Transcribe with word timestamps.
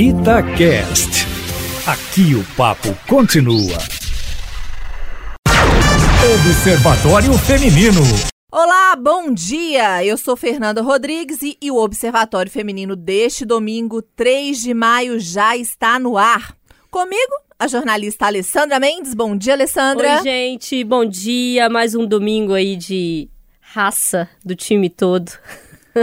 Itacast. 0.00 1.26
Aqui 1.84 2.32
o 2.36 2.44
papo 2.56 2.96
continua. 3.08 3.76
Observatório 6.36 7.32
Feminino. 7.36 8.02
Olá, 8.52 8.94
bom 8.94 9.34
dia! 9.34 10.04
Eu 10.04 10.16
sou 10.16 10.36
Fernanda 10.36 10.82
Rodrigues 10.82 11.42
e, 11.42 11.58
e 11.60 11.68
o 11.72 11.82
Observatório 11.82 12.48
Feminino 12.48 12.94
deste 12.94 13.44
domingo, 13.44 14.00
3 14.00 14.60
de 14.60 14.72
maio, 14.72 15.18
já 15.18 15.56
está 15.56 15.98
no 15.98 16.16
ar. 16.16 16.56
Comigo, 16.92 17.32
a 17.58 17.66
jornalista 17.66 18.26
Alessandra 18.26 18.78
Mendes. 18.78 19.14
Bom 19.14 19.36
dia, 19.36 19.54
Alessandra. 19.54 20.18
Oi, 20.18 20.22
gente, 20.22 20.84
bom 20.84 21.04
dia. 21.04 21.68
Mais 21.68 21.96
um 21.96 22.06
domingo 22.06 22.54
aí 22.54 22.76
de 22.76 23.28
raça 23.60 24.28
do 24.44 24.54
time 24.54 24.88
todo. 24.88 25.32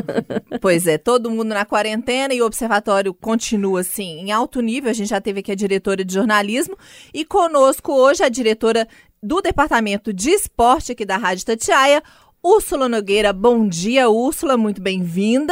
pois 0.61 0.87
é, 0.87 0.97
todo 0.97 1.29
mundo 1.29 1.49
na 1.49 1.65
quarentena 1.65 2.33
e 2.33 2.41
o 2.41 2.45
observatório 2.45 3.13
continua 3.13 3.81
assim 3.81 4.19
em 4.19 4.31
alto 4.31 4.61
nível. 4.61 4.89
A 4.89 4.93
gente 4.93 5.09
já 5.09 5.21
teve 5.21 5.39
aqui 5.39 5.51
a 5.51 5.55
diretora 5.55 6.03
de 6.03 6.13
jornalismo 6.13 6.77
e 7.13 7.25
conosco 7.25 7.91
hoje 7.93 8.23
a 8.23 8.29
diretora 8.29 8.87
do 9.21 9.41
departamento 9.41 10.13
de 10.13 10.29
esporte 10.29 10.91
aqui 10.91 11.03
da 11.05 11.17
Rádio 11.17 11.45
Tatiaia, 11.45 12.03
Úrsula 12.47 12.87
Nogueira. 12.87 13.33
Bom 13.33 13.67
dia, 13.67 14.07
Úrsula, 14.07 14.55
muito 14.55 14.79
bem-vinda. 14.79 15.51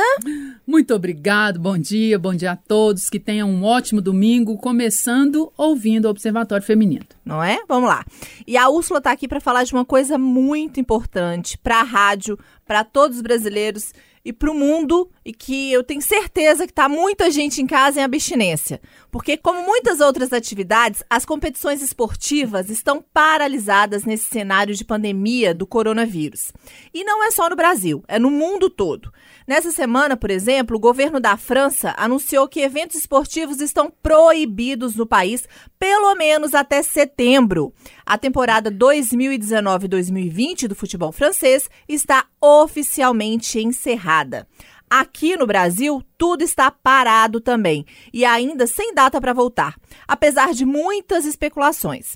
Muito 0.65 0.93
obrigado, 0.93 1.59
bom 1.59 1.75
dia, 1.75 2.19
bom 2.19 2.35
dia 2.35 2.51
a 2.51 2.55
todos. 2.55 3.09
Que 3.09 3.19
tenham 3.19 3.49
um 3.49 3.63
ótimo 3.63 3.99
domingo, 3.99 4.55
começando 4.59 5.51
ouvindo 5.57 6.05
o 6.05 6.09
Observatório 6.11 6.63
Feminino. 6.63 7.03
Não 7.25 7.43
é? 7.43 7.57
Vamos 7.67 7.89
lá. 7.89 8.05
E 8.45 8.55
a 8.55 8.69
Úrsula 8.69 8.99
está 8.99 9.11
aqui 9.11 9.27
para 9.27 9.41
falar 9.41 9.63
de 9.63 9.73
uma 9.73 9.83
coisa 9.83 10.19
muito 10.19 10.79
importante 10.79 11.57
para 11.57 11.79
a 11.79 11.83
rádio, 11.83 12.37
para 12.63 12.83
todos 12.83 13.17
os 13.17 13.23
brasileiros 13.23 13.91
e 14.25 14.31
para 14.31 14.49
o 14.49 14.53
mundo 14.53 15.09
e 15.25 15.33
que 15.33 15.71
eu 15.71 15.83
tenho 15.83 16.01
certeza 16.01 16.65
que 16.65 16.71
está 16.71 16.87
muita 16.87 17.29
gente 17.29 17.61
em 17.61 17.67
casa 17.67 17.99
em 17.99 18.03
abstinência. 18.03 18.81
Porque, 19.11 19.37
como 19.37 19.61
muitas 19.63 19.99
outras 19.99 20.31
atividades, 20.31 21.03
as 21.09 21.25
competições 21.25 21.81
esportivas 21.81 22.69
estão 22.69 23.03
paralisadas 23.13 24.05
nesse 24.05 24.25
cenário 24.25 24.73
de 24.73 24.85
pandemia 24.85 25.53
do 25.53 25.67
coronavírus. 25.67 26.51
E 26.93 27.03
não 27.03 27.23
é 27.23 27.31
só 27.31 27.49
no 27.49 27.55
Brasil, 27.55 28.03
é 28.07 28.17
no 28.17 28.31
mundo 28.31 28.69
todo. 28.69 29.11
Nessa 29.45 29.71
semana, 29.71 30.15
por 30.15 30.31
exemplo, 30.31 30.77
o 30.77 30.79
governo 30.79 31.19
da 31.19 31.35
França 31.35 31.93
anunciou 31.97 32.47
que 32.47 32.61
eventos 32.61 32.95
esportivos 32.95 33.59
estão 33.59 33.91
proibidos 34.01 34.95
no 34.95 35.05
país, 35.05 35.47
pelo 35.77 36.15
menos 36.15 36.53
até 36.53 36.81
setembro. 36.81 37.73
A 38.05 38.17
temporada 38.17 38.69
2019-2020 38.69 40.67
do 40.67 40.75
futebol 40.75 41.11
francês 41.11 41.69
está 41.87 42.25
oficialmente 42.41 43.59
encerrada. 43.59 44.47
Aqui 44.89 45.37
no 45.37 45.47
Brasil, 45.47 46.03
tudo 46.17 46.43
está 46.43 46.69
parado 46.69 47.39
também 47.39 47.85
e 48.13 48.25
ainda 48.25 48.67
sem 48.67 48.93
data 48.93 49.19
para 49.19 49.33
voltar, 49.33 49.75
apesar 50.07 50.53
de 50.53 50.65
muitas 50.65 51.25
especulações. 51.25 52.15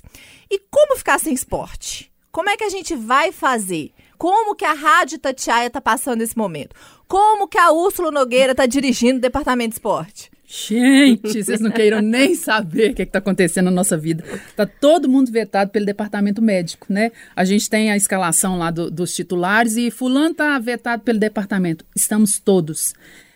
E 0.50 0.60
como 0.70 0.96
ficar 0.96 1.18
sem 1.18 1.32
esporte? 1.32 2.12
Como 2.30 2.50
é 2.50 2.56
que 2.56 2.64
a 2.64 2.68
gente 2.68 2.94
vai 2.94 3.32
fazer? 3.32 3.92
Como 4.16 4.54
que 4.54 4.64
a 4.64 4.74
Rádio 4.74 5.18
Tatiaia 5.18 5.68
está 5.68 5.80
passando 5.80 6.22
esse 6.22 6.36
momento? 6.36 6.76
Como 7.08 7.48
que 7.48 7.58
a 7.58 7.72
Úrsula 7.72 8.10
Nogueira 8.10 8.52
está 8.52 8.66
dirigindo 8.66 9.18
o 9.18 9.22
departamento 9.22 9.70
de 9.70 9.76
esporte? 9.76 10.30
Gente, 10.50 11.44
vocês 11.44 11.60
não 11.60 11.70
queiram 11.70 12.00
nem 12.00 12.34
saber 12.34 12.92
o 12.92 12.94
que 12.94 13.02
está 13.02 13.18
acontecendo 13.18 13.66
na 13.66 13.70
nossa 13.70 13.98
vida. 13.98 14.24
Está 14.48 14.64
todo 14.64 15.06
mundo 15.06 15.30
vetado 15.30 15.70
pelo 15.70 15.84
departamento 15.84 16.40
médico, 16.40 16.86
né? 16.88 17.12
A 17.36 17.44
gente 17.44 17.68
tem 17.68 17.90
a 17.90 17.96
escalação 17.98 18.56
lá 18.56 18.70
do, 18.70 18.90
dos 18.90 19.14
titulares 19.14 19.76
e 19.76 19.90
fulano 19.90 20.30
está 20.30 20.58
vetado 20.58 21.02
pelo 21.02 21.18
departamento. 21.18 21.84
Estamos 21.94 22.38
todos. 22.38 22.94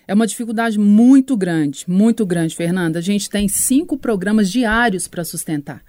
É 0.09 0.15
uma 0.15 0.27
dificuldade 0.27 0.79
muito 0.79 1.37
grande, 1.37 1.85
muito 1.87 2.25
grande, 2.25 2.57
Fernanda. 2.57 2.99
A 2.99 3.03
gente 3.03 3.29
tem 3.29 3.47
cinco 3.47 3.99
programas 3.99 4.51
diários 4.51 5.07
para 5.07 5.23
sustentar. 5.23 5.83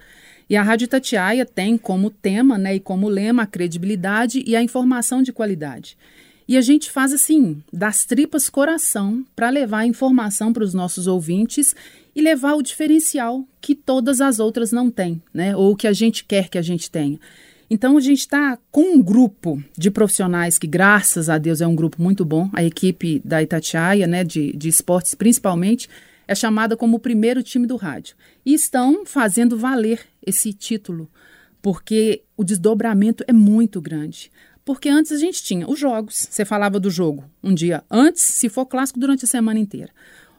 E 0.48 0.56
a 0.56 0.62
Rádio 0.62 0.88
Tatiaia 0.88 1.46
tem 1.46 1.78
como 1.78 2.10
tema 2.10 2.58
né, 2.58 2.74
e 2.74 2.80
como 2.80 3.08
lema 3.08 3.44
a 3.44 3.46
credibilidade 3.46 4.44
e 4.46 4.54
a 4.54 4.62
informação 4.62 5.22
de 5.22 5.32
qualidade. 5.32 5.96
E 6.46 6.56
a 6.56 6.60
gente 6.60 6.90
faz 6.90 7.12
assim, 7.12 7.62
das 7.72 8.04
tripas 8.04 8.50
coração, 8.50 9.24
para 9.34 9.48
levar 9.48 9.78
a 9.78 9.86
informação 9.86 10.52
para 10.52 10.64
os 10.64 10.74
nossos 10.74 11.06
ouvintes 11.06 11.74
e 12.14 12.20
levar 12.20 12.54
o 12.54 12.62
diferencial 12.62 13.46
que 13.60 13.74
todas 13.74 14.20
as 14.20 14.38
outras 14.38 14.70
não 14.70 14.90
têm, 14.90 15.22
né? 15.32 15.56
Ou 15.56 15.74
que 15.74 15.86
a 15.86 15.92
gente 15.92 16.24
quer 16.24 16.48
que 16.48 16.58
a 16.58 16.62
gente 16.62 16.90
tenha. 16.90 17.18
Então 17.68 17.96
a 17.96 18.00
gente 18.00 18.20
está 18.20 18.58
com 18.70 18.94
um 18.94 19.02
grupo 19.02 19.62
de 19.76 19.90
profissionais 19.90 20.58
que, 20.58 20.66
graças 20.66 21.30
a 21.30 21.38
Deus, 21.38 21.60
é 21.60 21.66
um 21.66 21.74
grupo 21.74 22.00
muito 22.02 22.24
bom. 22.24 22.50
A 22.52 22.62
equipe 22.62 23.20
da 23.24 23.42
Itatiaia, 23.42 24.06
né, 24.06 24.22
de, 24.22 24.52
de 24.52 24.68
esportes 24.68 25.14
principalmente, 25.14 25.88
é 26.28 26.34
chamada 26.34 26.76
como 26.76 26.98
o 26.98 27.00
primeiro 27.00 27.42
time 27.42 27.66
do 27.66 27.76
rádio. 27.76 28.16
E 28.44 28.54
estão 28.54 29.04
fazendo 29.06 29.58
valer 29.58 30.00
esse 30.24 30.52
título, 30.52 31.10
porque 31.62 32.22
o 32.36 32.44
desdobramento 32.44 33.24
é 33.26 33.32
muito 33.32 33.80
grande. 33.80 34.30
Porque 34.64 34.88
antes 34.88 35.12
a 35.12 35.18
gente 35.18 35.42
tinha 35.42 35.68
os 35.68 35.78
jogos. 35.78 36.26
Você 36.30 36.44
falava 36.44 36.80
do 36.80 36.90
jogo 36.90 37.24
um 37.42 37.52
dia 37.52 37.84
antes, 37.90 38.22
se 38.22 38.48
for 38.48 38.64
clássico, 38.66 38.98
durante 38.98 39.24
a 39.24 39.28
semana 39.28 39.60
inteira. 39.60 39.92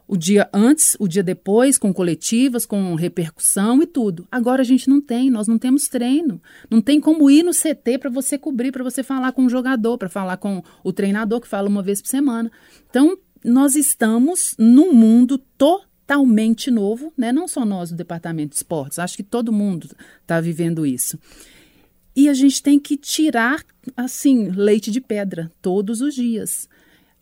O 0.07 0.15
dia 0.15 0.47
antes, 0.53 0.95
o 0.99 1.07
dia 1.07 1.23
depois, 1.23 1.79
com 1.79 1.91
coletivas, 1.91 2.65
com 2.65 2.93
repercussão 2.93 3.81
e 3.81 3.87
tudo. 3.87 4.27
Agora 4.31 4.61
a 4.61 4.65
gente 4.65 4.87
não 4.87 5.01
tem, 5.01 5.31
nós 5.31 5.47
não 5.47 5.57
temos 5.57 5.87
treino. 5.87 6.39
Não 6.69 6.79
tem 6.79 6.99
como 6.99 7.29
ir 7.29 7.43
no 7.43 7.51
CT 7.51 7.97
para 7.99 8.09
você 8.09 8.37
cobrir, 8.37 8.71
para 8.71 8.83
você 8.83 9.01
falar 9.01 9.31
com 9.31 9.45
o 9.45 9.49
jogador, 9.49 9.97
para 9.97 10.09
falar 10.09 10.37
com 10.37 10.63
o 10.83 10.93
treinador 10.93 11.41
que 11.41 11.47
fala 11.47 11.67
uma 11.67 11.81
vez 11.81 12.01
por 12.01 12.07
semana. 12.07 12.51
Então, 12.87 13.17
nós 13.43 13.75
estamos 13.75 14.55
num 14.59 14.93
mundo 14.93 15.39
totalmente 15.57 16.69
novo, 16.69 17.11
né? 17.17 17.31
Não 17.31 17.47
só 17.47 17.65
nós 17.65 17.89
do 17.89 17.95
Departamento 17.95 18.49
de 18.49 18.57
Esportes, 18.57 18.99
acho 18.99 19.17
que 19.17 19.23
todo 19.23 19.51
mundo 19.51 19.89
está 20.21 20.39
vivendo 20.39 20.85
isso. 20.85 21.17
E 22.15 22.29
a 22.29 22.33
gente 22.33 22.63
tem 22.63 22.79
que 22.79 22.95
tirar, 22.95 23.63
assim, 23.97 24.49
leite 24.49 24.89
de 24.89 25.01
pedra 25.01 25.51
todos 25.61 26.01
os 26.01 26.15
dias. 26.15 26.69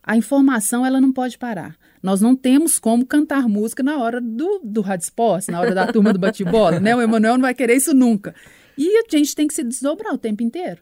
A 0.02 0.16
informação, 0.16 0.86
ela 0.86 1.00
não 1.00 1.12
pode 1.12 1.36
parar. 1.36 1.76
Nós 2.02 2.20
não 2.20 2.36
temos 2.36 2.78
como 2.78 3.06
cantar 3.06 3.48
música 3.48 3.82
na 3.82 3.96
hora 3.96 4.20
do, 4.20 4.60
do 4.62 4.82
Rádio 4.82 5.10
na 5.48 5.60
hora 5.60 5.74
da 5.74 5.86
turma 5.86 6.12
do 6.12 6.18
bate-bola, 6.18 6.78
né? 6.78 6.94
O 6.94 7.00
Emanuel 7.00 7.34
não 7.34 7.42
vai 7.42 7.54
querer 7.54 7.76
isso 7.76 7.94
nunca. 7.94 8.34
E 8.76 8.98
a 8.98 9.16
gente 9.16 9.34
tem 9.34 9.48
que 9.48 9.54
se 9.54 9.64
desdobrar 9.64 10.12
o 10.12 10.18
tempo 10.18 10.42
inteiro. 10.42 10.80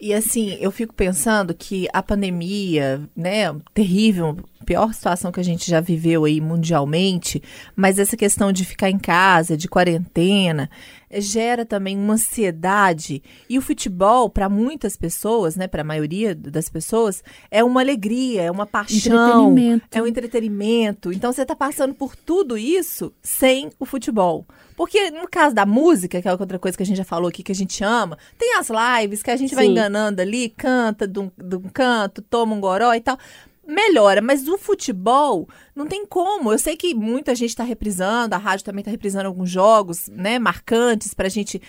E 0.00 0.14
assim, 0.14 0.56
eu 0.58 0.70
fico 0.70 0.94
pensando 0.94 1.52
que 1.52 1.86
a 1.92 2.02
pandemia, 2.02 3.02
né, 3.14 3.54
terrível, 3.74 4.38
pior 4.64 4.94
situação 4.94 5.30
que 5.30 5.40
a 5.40 5.44
gente 5.44 5.70
já 5.70 5.78
viveu 5.78 6.24
aí 6.24 6.40
mundialmente, 6.40 7.42
mas 7.76 7.98
essa 7.98 8.16
questão 8.16 8.50
de 8.50 8.64
ficar 8.64 8.88
em 8.88 8.98
casa, 8.98 9.58
de 9.58 9.68
quarentena, 9.68 10.70
gera 11.12 11.64
também 11.64 11.96
uma 11.96 12.14
ansiedade. 12.14 13.22
E 13.48 13.58
o 13.58 13.62
futebol, 13.62 14.30
para 14.30 14.48
muitas 14.48 14.96
pessoas, 14.96 15.56
né, 15.56 15.66
para 15.66 15.82
a 15.82 15.84
maioria 15.84 16.34
das 16.34 16.68
pessoas, 16.68 17.22
é 17.50 17.64
uma 17.64 17.80
alegria, 17.80 18.42
é 18.42 18.50
uma 18.50 18.66
paixão, 18.66 19.54
é 19.90 20.02
um 20.02 20.06
entretenimento. 20.06 21.12
Então 21.12 21.32
você 21.32 21.42
está 21.42 21.56
passando 21.56 21.94
por 21.94 22.14
tudo 22.14 22.56
isso 22.56 23.12
sem 23.22 23.70
o 23.78 23.84
futebol. 23.84 24.46
Porque 24.76 25.10
no 25.10 25.28
caso 25.28 25.54
da 25.54 25.66
música, 25.66 26.22
que 26.22 26.28
é 26.28 26.32
outra 26.32 26.58
coisa 26.58 26.76
que 26.76 26.82
a 26.82 26.86
gente 26.86 26.96
já 26.96 27.04
falou 27.04 27.28
aqui 27.28 27.42
que 27.42 27.52
a 27.52 27.54
gente 27.54 27.82
ama, 27.84 28.16
tem 28.38 28.56
as 28.56 28.68
lives 28.70 29.22
que 29.22 29.30
a 29.30 29.36
gente 29.36 29.50
Sim. 29.50 29.56
vai 29.56 29.66
enganando 29.66 30.22
ali, 30.22 30.48
canta 30.48 31.06
de 31.06 31.18
um, 31.18 31.30
de 31.36 31.56
um 31.56 31.68
canto, 31.68 32.22
toma 32.22 32.54
um 32.54 32.60
goró 32.60 32.94
e 32.94 33.00
tal 33.00 33.18
melhora, 33.66 34.20
mas 34.20 34.48
o 34.48 34.58
futebol 34.58 35.48
não 35.74 35.86
tem 35.86 36.06
como. 36.06 36.52
Eu 36.52 36.58
sei 36.58 36.76
que 36.76 36.94
muita 36.94 37.34
gente 37.34 37.50
está 37.50 37.64
reprisando, 37.64 38.34
a 38.34 38.38
rádio 38.38 38.64
também 38.64 38.80
está 38.80 38.90
reprisando 38.90 39.26
alguns 39.26 39.50
jogos, 39.50 40.08
né, 40.08 40.38
marcantes 40.38 41.14
para 41.14 41.26
a 41.26 41.30
gente 41.30 41.60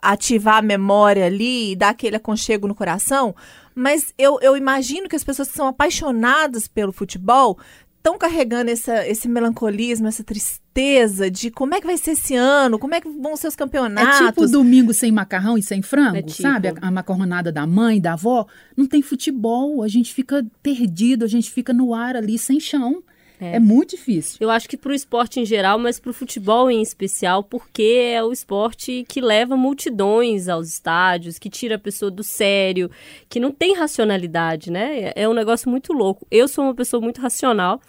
ativar 0.00 0.58
a 0.58 0.62
memória 0.62 1.26
ali 1.26 1.72
e 1.72 1.76
dar 1.76 1.90
aquele 1.90 2.16
aconchego 2.16 2.68
no 2.68 2.74
coração. 2.74 3.34
Mas 3.74 4.14
eu, 4.16 4.38
eu 4.40 4.56
imagino 4.56 5.08
que 5.08 5.16
as 5.16 5.24
pessoas 5.24 5.48
que 5.48 5.56
são 5.56 5.66
apaixonadas 5.66 6.66
pelo 6.66 6.92
futebol 6.92 7.58
estão 8.06 8.16
carregando 8.16 8.70
essa, 8.70 9.06
esse 9.08 9.28
melancolismo, 9.28 10.06
essa 10.06 10.22
tristeza 10.22 11.28
de 11.28 11.50
como 11.50 11.74
é 11.74 11.80
que 11.80 11.86
vai 11.86 11.96
ser 11.96 12.12
esse 12.12 12.36
ano, 12.36 12.78
como 12.78 12.94
é 12.94 13.00
que 13.00 13.08
vão 13.08 13.36
ser 13.36 13.48
os 13.48 13.56
campeonatos. 13.56 14.20
É 14.20 14.26
tipo 14.26 14.46
domingo 14.46 14.94
sem 14.94 15.10
macarrão 15.10 15.58
e 15.58 15.62
sem 15.62 15.82
frango, 15.82 16.18
é 16.18 16.22
tipo. 16.22 16.42
sabe? 16.42 16.68
A, 16.68 16.74
a, 16.82 16.90
macarronada 16.90 17.50
da 17.50 17.66
mãe, 17.66 18.00
da 18.00 18.12
avó. 18.12 18.46
Não 18.76 18.86
tem 18.86 19.02
futebol, 19.02 19.82
a 19.82 19.88
gente 19.88 20.14
fica 20.14 20.46
perdido, 20.62 21.24
a 21.24 21.28
gente 21.28 21.50
fica 21.50 21.72
no 21.72 21.92
ar 21.92 22.14
ali 22.14 22.38
sem 22.38 22.60
chão. 22.60 23.02
É. 23.40 23.56
é. 23.56 23.58
muito 23.58 23.90
difícil. 23.96 24.38
Eu 24.40 24.50
acho 24.50 24.66
que 24.66 24.78
para 24.78 24.92
o 24.92 24.94
esporte 24.94 25.40
em 25.40 25.44
geral, 25.44 25.78
mas 25.78 25.98
para 25.98 26.10
o 26.10 26.14
futebol 26.14 26.70
em 26.70 26.80
especial, 26.80 27.42
porque 27.42 28.12
é 28.14 28.22
o 28.22 28.32
esporte 28.32 29.04
que 29.08 29.20
leva 29.20 29.56
multidões 29.58 30.48
aos 30.48 30.68
estádios, 30.68 31.38
que 31.38 31.50
tira 31.50 31.74
a 31.74 31.78
pessoa 31.78 32.10
do 32.10 32.22
sério, 32.22 32.90
que 33.28 33.38
não 33.38 33.50
tem 33.50 33.74
racionalidade, 33.74 34.70
né? 34.70 35.12
É 35.14 35.28
um 35.28 35.34
negócio 35.34 35.68
muito 35.68 35.92
louco. 35.92 36.26
Eu 36.30 36.48
sou 36.48 36.64
uma 36.64 36.74
pessoa 36.74 37.00
muito 37.00 37.20
racional 37.20 37.80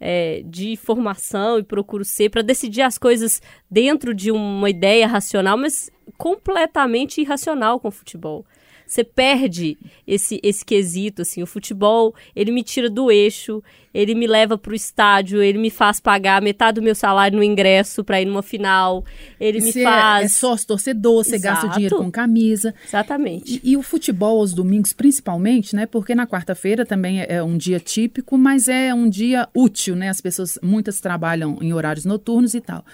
é, 0.00 0.42
de 0.46 0.76
formação 0.76 1.58
e 1.58 1.62
procuro 1.62 2.04
ser 2.04 2.30
para 2.30 2.42
decidir 2.42 2.82
as 2.82 2.96
coisas 2.96 3.42
dentro 3.70 4.14
de 4.14 4.30
uma 4.32 4.70
ideia 4.70 5.06
racional, 5.06 5.58
mas 5.58 5.90
completamente 6.16 7.20
irracional 7.20 7.78
com 7.78 7.88
o 7.88 7.92
futebol. 7.92 8.46
Você 8.90 9.04
perde 9.04 9.78
esse, 10.04 10.40
esse 10.42 10.64
quesito, 10.64 11.22
assim, 11.22 11.40
o 11.44 11.46
futebol, 11.46 12.12
ele 12.34 12.50
me 12.50 12.60
tira 12.64 12.90
do 12.90 13.08
eixo, 13.08 13.62
ele 13.94 14.16
me 14.16 14.26
leva 14.26 14.58
para 14.58 14.72
o 14.72 14.74
estádio, 14.74 15.40
ele 15.40 15.58
me 15.58 15.70
faz 15.70 16.00
pagar 16.00 16.42
metade 16.42 16.80
do 16.80 16.82
meu 16.82 16.96
salário 16.96 17.36
no 17.36 17.44
ingresso 17.44 18.02
para 18.02 18.20
ir 18.20 18.24
numa 18.24 18.42
final, 18.42 19.04
ele 19.38 19.58
E 19.58 19.62
me 19.62 19.72
faz... 19.72 20.22
É, 20.22 20.24
é 20.24 20.28
sócio 20.28 20.66
torcedor, 20.66 21.22
você 21.24 21.38
gasta 21.38 21.68
o 21.68 21.70
dinheiro 21.70 21.98
com 21.98 22.10
camisa. 22.10 22.74
Exatamente. 22.84 23.60
E, 23.62 23.70
e 23.70 23.76
o 23.76 23.82
futebol 23.82 24.40
aos 24.40 24.52
domingos, 24.52 24.92
principalmente, 24.92 25.76
né? 25.76 25.86
Porque 25.86 26.12
na 26.12 26.26
quarta-feira 26.26 26.84
também 26.84 27.20
é, 27.20 27.36
é 27.36 27.42
um 27.44 27.56
dia 27.56 27.78
típico, 27.78 28.36
mas 28.36 28.66
é 28.66 28.92
um 28.92 29.08
dia 29.08 29.48
útil, 29.54 29.94
né? 29.94 30.08
As 30.08 30.20
pessoas, 30.20 30.58
muitas 30.60 31.00
trabalham 31.00 31.58
em 31.60 31.72
horários 31.72 32.04
noturnos 32.04 32.54
e 32.54 32.60
tal. 32.60 32.84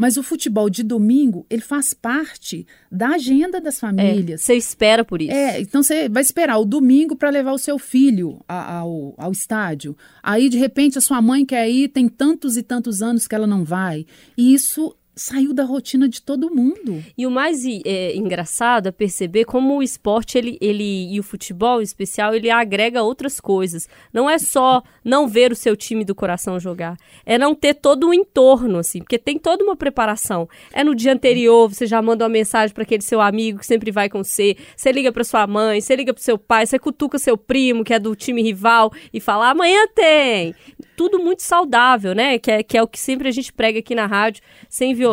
Mas 0.00 0.16
o 0.16 0.22
futebol 0.22 0.70
de 0.70 0.82
domingo, 0.82 1.44
ele 1.50 1.60
faz 1.60 1.92
parte 1.92 2.66
da 2.90 3.08
agenda 3.10 3.60
das 3.60 3.76
É, 3.76 3.80
famílias. 3.80 4.40
você 4.40 4.54
espera 4.54 5.04
por 5.04 5.20
isso. 5.20 5.30
É, 5.32 5.60
então 5.60 5.82
você 5.82 6.08
vai 6.08 6.22
esperar 6.22 6.56
o 6.58 6.64
domingo 6.64 7.14
para 7.14 7.28
levar 7.28 7.52
o 7.52 7.58
seu 7.58 7.78
filho 7.78 8.40
a- 8.48 8.78
ao, 8.78 9.14
ao 9.18 9.30
estádio. 9.30 9.96
Aí, 10.22 10.48
de 10.48 10.56
repente, 10.56 10.96
a 10.96 11.00
sua 11.02 11.20
mãe 11.20 11.44
quer 11.44 11.68
ir, 11.70 11.88
tem 11.88 12.08
tantos 12.08 12.56
e 12.56 12.62
tantos 12.62 13.02
anos 13.02 13.28
que 13.28 13.34
ela 13.34 13.46
não 13.46 13.62
vai. 13.64 14.06
E 14.38 14.54
isso 14.54 14.94
saiu 15.20 15.52
da 15.52 15.64
rotina 15.64 16.08
de 16.08 16.22
todo 16.22 16.54
mundo. 16.54 17.04
E 17.16 17.26
o 17.26 17.30
mais 17.30 17.62
é, 17.84 18.16
engraçado 18.16 18.88
é 18.88 18.90
perceber 18.90 19.44
como 19.44 19.76
o 19.76 19.82
esporte 19.82 20.38
ele, 20.38 20.56
ele 20.60 21.12
e 21.12 21.20
o 21.20 21.22
futebol 21.22 21.80
em 21.80 21.84
especial 21.84 22.34
ele 22.34 22.50
agrega 22.50 23.02
outras 23.02 23.38
coisas. 23.38 23.88
Não 24.12 24.30
é 24.30 24.38
só 24.38 24.82
não 25.04 25.28
ver 25.28 25.52
o 25.52 25.56
seu 25.56 25.76
time 25.76 26.04
do 26.04 26.14
coração 26.14 26.58
jogar, 26.58 26.96
é 27.26 27.36
não 27.36 27.54
ter 27.54 27.74
todo 27.74 28.08
o 28.08 28.14
entorno 28.14 28.78
assim, 28.78 29.00
porque 29.00 29.18
tem 29.18 29.38
toda 29.38 29.62
uma 29.62 29.76
preparação. 29.76 30.48
É 30.72 30.82
no 30.82 30.94
dia 30.94 31.12
anterior 31.12 31.68
você 31.68 31.86
já 31.86 32.00
manda 32.00 32.24
uma 32.24 32.30
mensagem 32.30 32.72
para 32.72 32.82
aquele 32.82 33.02
seu 33.02 33.20
amigo 33.20 33.58
que 33.58 33.66
sempre 33.66 33.90
vai 33.90 34.08
com 34.08 34.24
você, 34.24 34.56
você 34.74 34.90
liga 34.90 35.12
para 35.12 35.22
sua 35.22 35.46
mãe, 35.46 35.80
você 35.82 35.94
liga 35.94 36.14
para 36.14 36.22
seu 36.22 36.38
pai, 36.38 36.64
você 36.64 36.78
cutuca 36.78 37.18
seu 37.18 37.36
primo 37.36 37.84
que 37.84 37.92
é 37.92 37.98
do 37.98 38.16
time 38.16 38.42
rival 38.42 38.90
e 39.12 39.20
fala 39.20 39.50
amanhã 39.50 39.86
tem. 39.94 40.54
Tudo 40.96 41.18
muito 41.18 41.42
saudável, 41.42 42.14
né? 42.14 42.38
Que 42.38 42.50
é, 42.50 42.62
que 42.62 42.76
é 42.76 42.82
o 42.82 42.88
que 42.88 42.98
sempre 42.98 43.28
a 43.28 43.30
gente 43.30 43.52
prega 43.52 43.78
aqui 43.78 43.94
na 43.94 44.06
rádio, 44.06 44.42
sem 44.68 44.94
violência, 44.94 45.09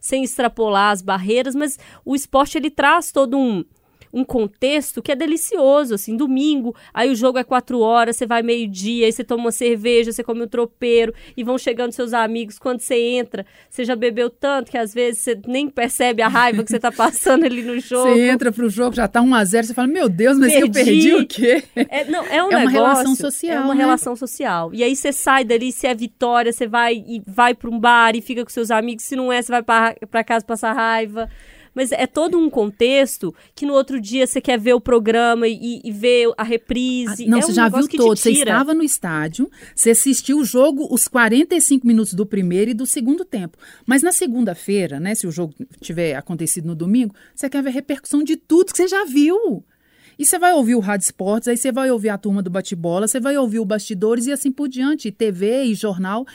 sem 0.00 0.24
extrapolar 0.24 0.92
as 0.92 1.02
barreiras, 1.02 1.54
mas 1.54 1.78
o 2.04 2.14
esporte 2.14 2.58
ele 2.58 2.70
traz 2.70 3.12
todo 3.12 3.38
um, 3.38 3.64
um 4.12 4.24
contexto 4.24 5.00
que 5.00 5.10
é 5.10 5.16
delicioso, 5.16 5.94
assim, 5.94 6.16
domingo, 6.16 6.74
aí 6.92 7.10
o 7.10 7.14
jogo 7.14 7.38
é 7.38 7.44
quatro 7.44 7.80
horas, 7.80 8.16
você 8.16 8.26
vai 8.26 8.42
meio-dia, 8.42 9.06
aí 9.06 9.12
você 9.12 9.24
toma 9.24 9.44
uma 9.44 9.52
cerveja, 9.52 10.12
você 10.12 10.22
come 10.22 10.42
um 10.42 10.48
tropeiro, 10.48 11.14
e 11.36 11.42
vão 11.42 11.56
chegando 11.56 11.92
seus 11.92 12.12
amigos, 12.12 12.58
quando 12.58 12.80
você 12.80 12.94
entra, 12.94 13.46
você 13.70 13.84
já 13.84 13.96
bebeu 13.96 14.28
tanto 14.28 14.70
que 14.70 14.78
às 14.78 14.92
vezes 14.92 15.22
você 15.22 15.40
nem 15.46 15.68
percebe 15.68 16.22
a 16.22 16.28
raiva 16.28 16.62
que 16.62 16.70
você 16.70 16.78
tá 16.78 16.92
passando 16.92 17.44
ali 17.44 17.62
no 17.62 17.80
jogo. 17.80 18.10
Você 18.12 18.28
entra 18.28 18.52
pro 18.52 18.68
jogo, 18.68 18.94
já 18.94 19.08
tá 19.08 19.22
1 19.22 19.34
a 19.34 19.44
0 19.44 19.66
você 19.66 19.74
fala, 19.74 19.88
meu 19.88 20.08
Deus, 20.08 20.38
mas 20.38 20.52
eu 20.52 20.70
Perdi. 20.70 20.84
perdi 20.84 21.14
o 21.14 21.26
quê? 21.26 21.64
É, 21.74 22.04
não, 22.04 22.24
é 22.26 22.42
um 22.42 22.52
É 22.52 22.56
uma 22.56 22.58
negócio, 22.58 22.72
relação 22.72 23.14
social, 23.14 23.56
É 23.56 23.60
uma 23.60 23.74
né? 23.74 23.80
relação 23.80 24.14
social. 24.16 24.74
E 24.74 24.82
aí 24.82 24.94
você 24.94 25.12
sai 25.12 25.44
dali, 25.44 25.72
se 25.72 25.86
é 25.86 25.94
vitória, 25.94 26.52
você 26.52 26.66
vai 26.66 26.94
e 26.94 27.22
vai 27.26 27.54
para 27.54 27.70
um 27.70 27.78
bar 27.78 28.14
e 28.14 28.20
fica 28.20 28.44
com 28.44 28.50
seus 28.50 28.70
amigos. 28.70 29.04
Se 29.04 29.16
não 29.16 29.32
é, 29.32 29.40
você 29.40 29.50
vai 29.50 29.62
para 29.62 30.24
casa 30.24 30.44
passar 30.44 30.72
raiva. 30.72 31.28
Mas 31.74 31.92
é 31.92 32.06
todo 32.06 32.38
um 32.38 32.50
contexto 32.50 33.34
que 33.54 33.64
no 33.64 33.72
outro 33.72 34.00
dia 34.00 34.26
você 34.26 34.40
quer 34.40 34.58
ver 34.58 34.74
o 34.74 34.80
programa 34.80 35.48
e, 35.48 35.80
e 35.82 35.90
ver 35.90 36.32
a 36.36 36.42
reprise. 36.42 37.24
Ah, 37.24 37.30
Não, 37.30 37.38
é 37.38 37.42
você 37.42 37.52
um 37.52 37.54
já 37.54 37.68
viu 37.68 37.88
todo. 37.88 38.16
Você 38.16 38.30
estava 38.30 38.74
no 38.74 38.82
estádio, 38.82 39.50
você 39.74 39.90
assistiu 39.90 40.38
o 40.38 40.44
jogo 40.44 40.86
os 40.90 41.08
45 41.08 41.86
minutos 41.86 42.14
do 42.14 42.26
primeiro 42.26 42.70
e 42.70 42.74
do 42.74 42.86
segundo 42.86 43.24
tempo. 43.24 43.56
Mas 43.86 44.02
na 44.02 44.12
segunda-feira, 44.12 45.00
né, 45.00 45.14
se 45.14 45.26
o 45.26 45.30
jogo 45.30 45.54
tiver 45.80 46.14
acontecido 46.14 46.66
no 46.66 46.74
domingo, 46.74 47.14
você 47.34 47.48
quer 47.48 47.62
ver 47.62 47.70
a 47.70 47.72
repercussão 47.72 48.22
de 48.22 48.36
tudo 48.36 48.72
que 48.72 48.76
você 48.76 48.88
já 48.88 49.04
viu. 49.04 49.64
E 50.18 50.26
você 50.26 50.38
vai 50.38 50.52
ouvir 50.52 50.74
o 50.74 50.80
Rádio 50.80 51.04
Esportes, 51.04 51.48
aí 51.48 51.56
você 51.56 51.72
vai 51.72 51.90
ouvir 51.90 52.10
a 52.10 52.18
turma 52.18 52.42
do 52.42 52.50
bate-bola, 52.50 53.08
você 53.08 53.18
vai 53.18 53.36
ouvir 53.36 53.58
o 53.58 53.64
bastidores 53.64 54.26
e 54.26 54.32
assim 54.32 54.52
por 54.52 54.68
diante, 54.68 55.08
e 55.08 55.12
TV 55.12 55.64
e 55.64 55.74
jornal. 55.74 56.26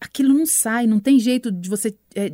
Aquilo 0.00 0.34
não 0.34 0.44
sai, 0.44 0.86
não 0.86 1.00
tem 1.00 1.18
jeito 1.18 1.50
de 1.50 1.70
você 1.70 1.96
é, 2.14 2.30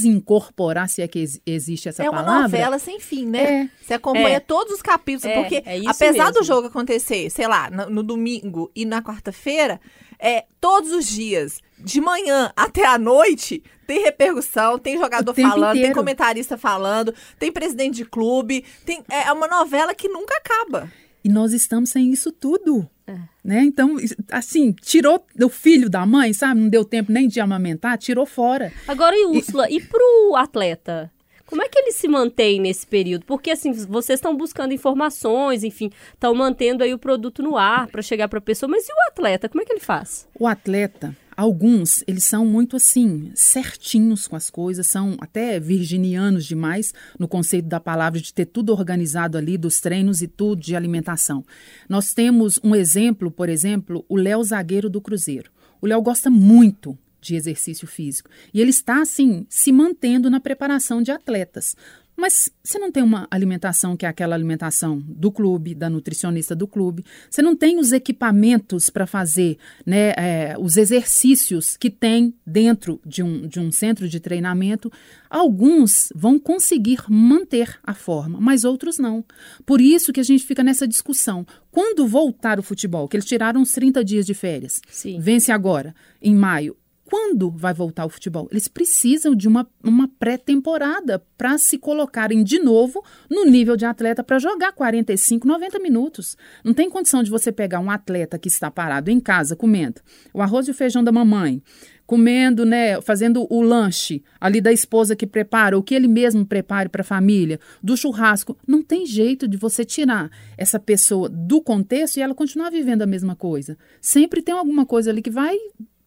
desincorporar, 0.00 0.88
se 0.88 1.02
é 1.02 1.08
que 1.08 1.18
ex- 1.18 1.40
existe 1.44 1.88
essa 1.88 2.02
é 2.04 2.08
uma 2.08 2.22
palavra. 2.22 2.42
novela 2.42 2.78
sem 2.78 3.00
fim, 3.00 3.26
né? 3.26 3.42
É. 3.64 3.68
Você 3.84 3.94
acompanha 3.94 4.36
É. 4.36 4.40
todos 4.40 4.72
os 4.74 4.80
capítulos, 4.82 5.24
É, 5.24 5.34
porque 5.40 5.62
é 5.66 5.80
apesar 5.88 6.26
mesmo. 6.26 6.40
do 6.40 6.44
jogo 6.44 6.68
acontecer, 6.68 7.28
sei 7.30 7.48
lá, 7.48 7.68
no, 7.70 7.90
no 7.90 8.02
domingo 8.02 8.70
e 8.76 8.84
na 8.84 9.02
quarta-feira, 9.02 9.80
é, 10.20 10.44
todos 10.60 10.92
os 10.92 11.06
dias, 11.06 11.58
de 11.78 12.00
manhã 12.00 12.52
até 12.54 12.86
a 12.86 12.96
noite, 12.96 13.62
tem 13.86 14.02
repercussão, 14.04 14.78
tem 14.78 14.96
jogador 14.98 15.34
falando, 15.34 15.72
tem 15.72 15.80
inteiro. 15.80 15.94
comentarista 15.98 16.56
falando, 16.56 17.12
tem 17.38 17.50
presidente 17.50 17.96
de 17.96 18.04
clube, 18.04 18.64
tem, 18.86 19.02
é 19.08 19.32
uma 19.32 19.48
novela 19.48 19.94
que 19.94 20.08
nunca 20.08 20.36
acaba. 20.36 20.90
E 21.24 21.28
nós 21.28 21.52
estamos 21.52 21.90
sem 21.90 22.10
isso 22.12 22.30
tudo. 22.30 22.88
É. 23.06 23.18
Né? 23.42 23.62
Então, 23.64 23.96
assim, 24.30 24.72
tirou 24.72 25.24
o 25.42 25.48
filho 25.48 25.88
da 25.88 26.04
mãe, 26.04 26.32
sabe? 26.32 26.60
Não 26.60 26.68
deu 26.68 26.84
tempo 26.84 27.10
nem 27.10 27.26
de 27.26 27.40
amamentar, 27.40 27.96
tirou 27.96 28.26
fora. 28.26 28.72
Agora, 28.86 29.16
e 29.16 29.24
Úrsula, 29.24 29.70
e 29.70 29.80
pro 29.80 30.34
atleta? 30.36 31.10
Como 31.46 31.62
é 31.62 31.68
que 31.68 31.78
ele 31.78 31.90
se 31.90 32.06
mantém 32.06 32.60
nesse 32.60 32.86
período? 32.86 33.24
Porque, 33.24 33.50
assim, 33.50 33.72
vocês 33.72 34.18
estão 34.18 34.36
buscando 34.36 34.72
informações, 34.72 35.64
enfim, 35.64 35.90
estão 36.12 36.32
mantendo 36.32 36.84
aí 36.84 36.94
o 36.94 36.98
produto 36.98 37.42
no 37.42 37.56
ar 37.56 37.88
para 37.88 38.02
chegar 38.02 38.28
para 38.28 38.38
a 38.38 38.42
pessoa. 38.42 38.70
Mas 38.70 38.88
e 38.88 38.92
o 38.92 39.08
atleta? 39.08 39.48
Como 39.48 39.60
é 39.60 39.64
que 39.64 39.72
ele 39.72 39.80
faz? 39.80 40.28
O 40.38 40.46
atleta, 40.46 41.16
alguns, 41.40 42.04
eles 42.06 42.24
são 42.24 42.44
muito 42.44 42.76
assim, 42.76 43.32
certinhos 43.34 44.28
com 44.28 44.36
as 44.36 44.50
coisas, 44.50 44.86
são 44.86 45.16
até 45.20 45.58
virginianos 45.58 46.44
demais 46.44 46.92
no 47.18 47.26
conceito 47.26 47.66
da 47.66 47.80
palavra 47.80 48.20
de 48.20 48.34
ter 48.34 48.44
tudo 48.44 48.72
organizado 48.72 49.38
ali, 49.38 49.56
dos 49.56 49.80
treinos 49.80 50.20
e 50.20 50.28
tudo 50.28 50.60
de 50.60 50.76
alimentação. 50.76 51.42
Nós 51.88 52.12
temos 52.12 52.60
um 52.62 52.74
exemplo, 52.74 53.30
por 53.30 53.48
exemplo, 53.48 54.04
o 54.06 54.16
Léo 54.16 54.44
Zagueiro 54.44 54.90
do 54.90 55.00
Cruzeiro. 55.00 55.50
O 55.80 55.86
Léo 55.86 56.02
gosta 56.02 56.28
muito 56.28 56.98
de 57.22 57.34
exercício 57.34 57.86
físico. 57.86 58.28
E 58.52 58.60
ele 58.60 58.70
está, 58.70 59.00
assim, 59.00 59.46
se 59.48 59.72
mantendo 59.72 60.28
na 60.28 60.40
preparação 60.40 61.02
de 61.02 61.10
atletas. 61.10 61.74
Mas 62.20 62.50
você 62.62 62.78
não 62.78 62.92
tem 62.92 63.02
uma 63.02 63.26
alimentação 63.30 63.96
que 63.96 64.04
é 64.04 64.08
aquela 64.08 64.34
alimentação 64.34 65.02
do 65.08 65.32
clube, 65.32 65.74
da 65.74 65.88
nutricionista 65.88 66.54
do 66.54 66.68
clube. 66.68 67.02
Você 67.30 67.40
não 67.40 67.56
tem 67.56 67.78
os 67.78 67.92
equipamentos 67.92 68.90
para 68.90 69.06
fazer 69.06 69.56
né, 69.86 70.12
é, 70.16 70.54
os 70.58 70.76
exercícios 70.76 71.78
que 71.78 71.88
tem 71.88 72.34
dentro 72.46 73.00
de 73.06 73.22
um, 73.22 73.46
de 73.46 73.58
um 73.58 73.72
centro 73.72 74.06
de 74.06 74.20
treinamento. 74.20 74.92
Alguns 75.30 76.12
vão 76.14 76.38
conseguir 76.38 77.00
manter 77.08 77.78
a 77.82 77.94
forma, 77.94 78.38
mas 78.38 78.64
outros 78.64 78.98
não. 78.98 79.24
Por 79.64 79.80
isso 79.80 80.12
que 80.12 80.20
a 80.20 80.24
gente 80.24 80.44
fica 80.44 80.62
nessa 80.62 80.86
discussão. 80.86 81.46
Quando 81.70 82.06
voltar 82.06 82.58
o 82.58 82.62
futebol, 82.62 83.08
que 83.08 83.16
eles 83.16 83.24
tiraram 83.24 83.62
uns 83.62 83.72
30 83.72 84.04
dias 84.04 84.26
de 84.26 84.34
férias, 84.34 84.82
Sim. 84.90 85.18
vence 85.20 85.50
agora, 85.50 85.94
em 86.20 86.34
maio. 86.34 86.76
Quando 87.10 87.50
vai 87.50 87.74
voltar 87.74 88.06
o 88.06 88.08
futebol? 88.08 88.46
Eles 88.52 88.68
precisam 88.68 89.34
de 89.34 89.48
uma, 89.48 89.68
uma 89.82 90.06
pré-temporada 90.06 91.20
para 91.36 91.58
se 91.58 91.76
colocarem 91.76 92.44
de 92.44 92.60
novo 92.60 93.04
no 93.28 93.44
nível 93.44 93.76
de 93.76 93.84
atleta 93.84 94.22
para 94.22 94.38
jogar 94.38 94.70
45, 94.70 95.44
90 95.44 95.80
minutos. 95.80 96.36
Não 96.62 96.72
tem 96.72 96.88
condição 96.88 97.20
de 97.24 97.28
você 97.28 97.50
pegar 97.50 97.80
um 97.80 97.90
atleta 97.90 98.38
que 98.38 98.46
está 98.46 98.70
parado 98.70 99.10
em 99.10 99.18
casa 99.18 99.56
comendo 99.56 100.00
o 100.32 100.40
arroz 100.40 100.68
e 100.68 100.70
o 100.70 100.74
feijão 100.74 101.02
da 101.02 101.10
mamãe, 101.10 101.60
comendo, 102.06 102.64
né, 102.64 103.00
fazendo 103.00 103.44
o 103.50 103.60
lanche 103.60 104.22
ali 104.40 104.60
da 104.60 104.72
esposa 104.72 105.16
que 105.16 105.26
prepara, 105.26 105.76
o 105.76 105.82
que 105.82 105.96
ele 105.96 106.06
mesmo 106.06 106.46
prepare 106.46 106.88
para 106.88 107.00
a 107.00 107.04
família, 107.04 107.58
do 107.82 107.96
churrasco. 107.96 108.56
Não 108.64 108.82
tem 108.82 109.04
jeito 109.04 109.48
de 109.48 109.56
você 109.56 109.84
tirar 109.84 110.30
essa 110.56 110.78
pessoa 110.78 111.28
do 111.28 111.60
contexto 111.60 112.18
e 112.18 112.22
ela 112.22 112.36
continuar 112.36 112.70
vivendo 112.70 113.02
a 113.02 113.06
mesma 113.06 113.34
coisa. 113.34 113.76
Sempre 114.00 114.42
tem 114.42 114.54
alguma 114.54 114.86
coisa 114.86 115.10
ali 115.10 115.20
que 115.20 115.30
vai 115.30 115.56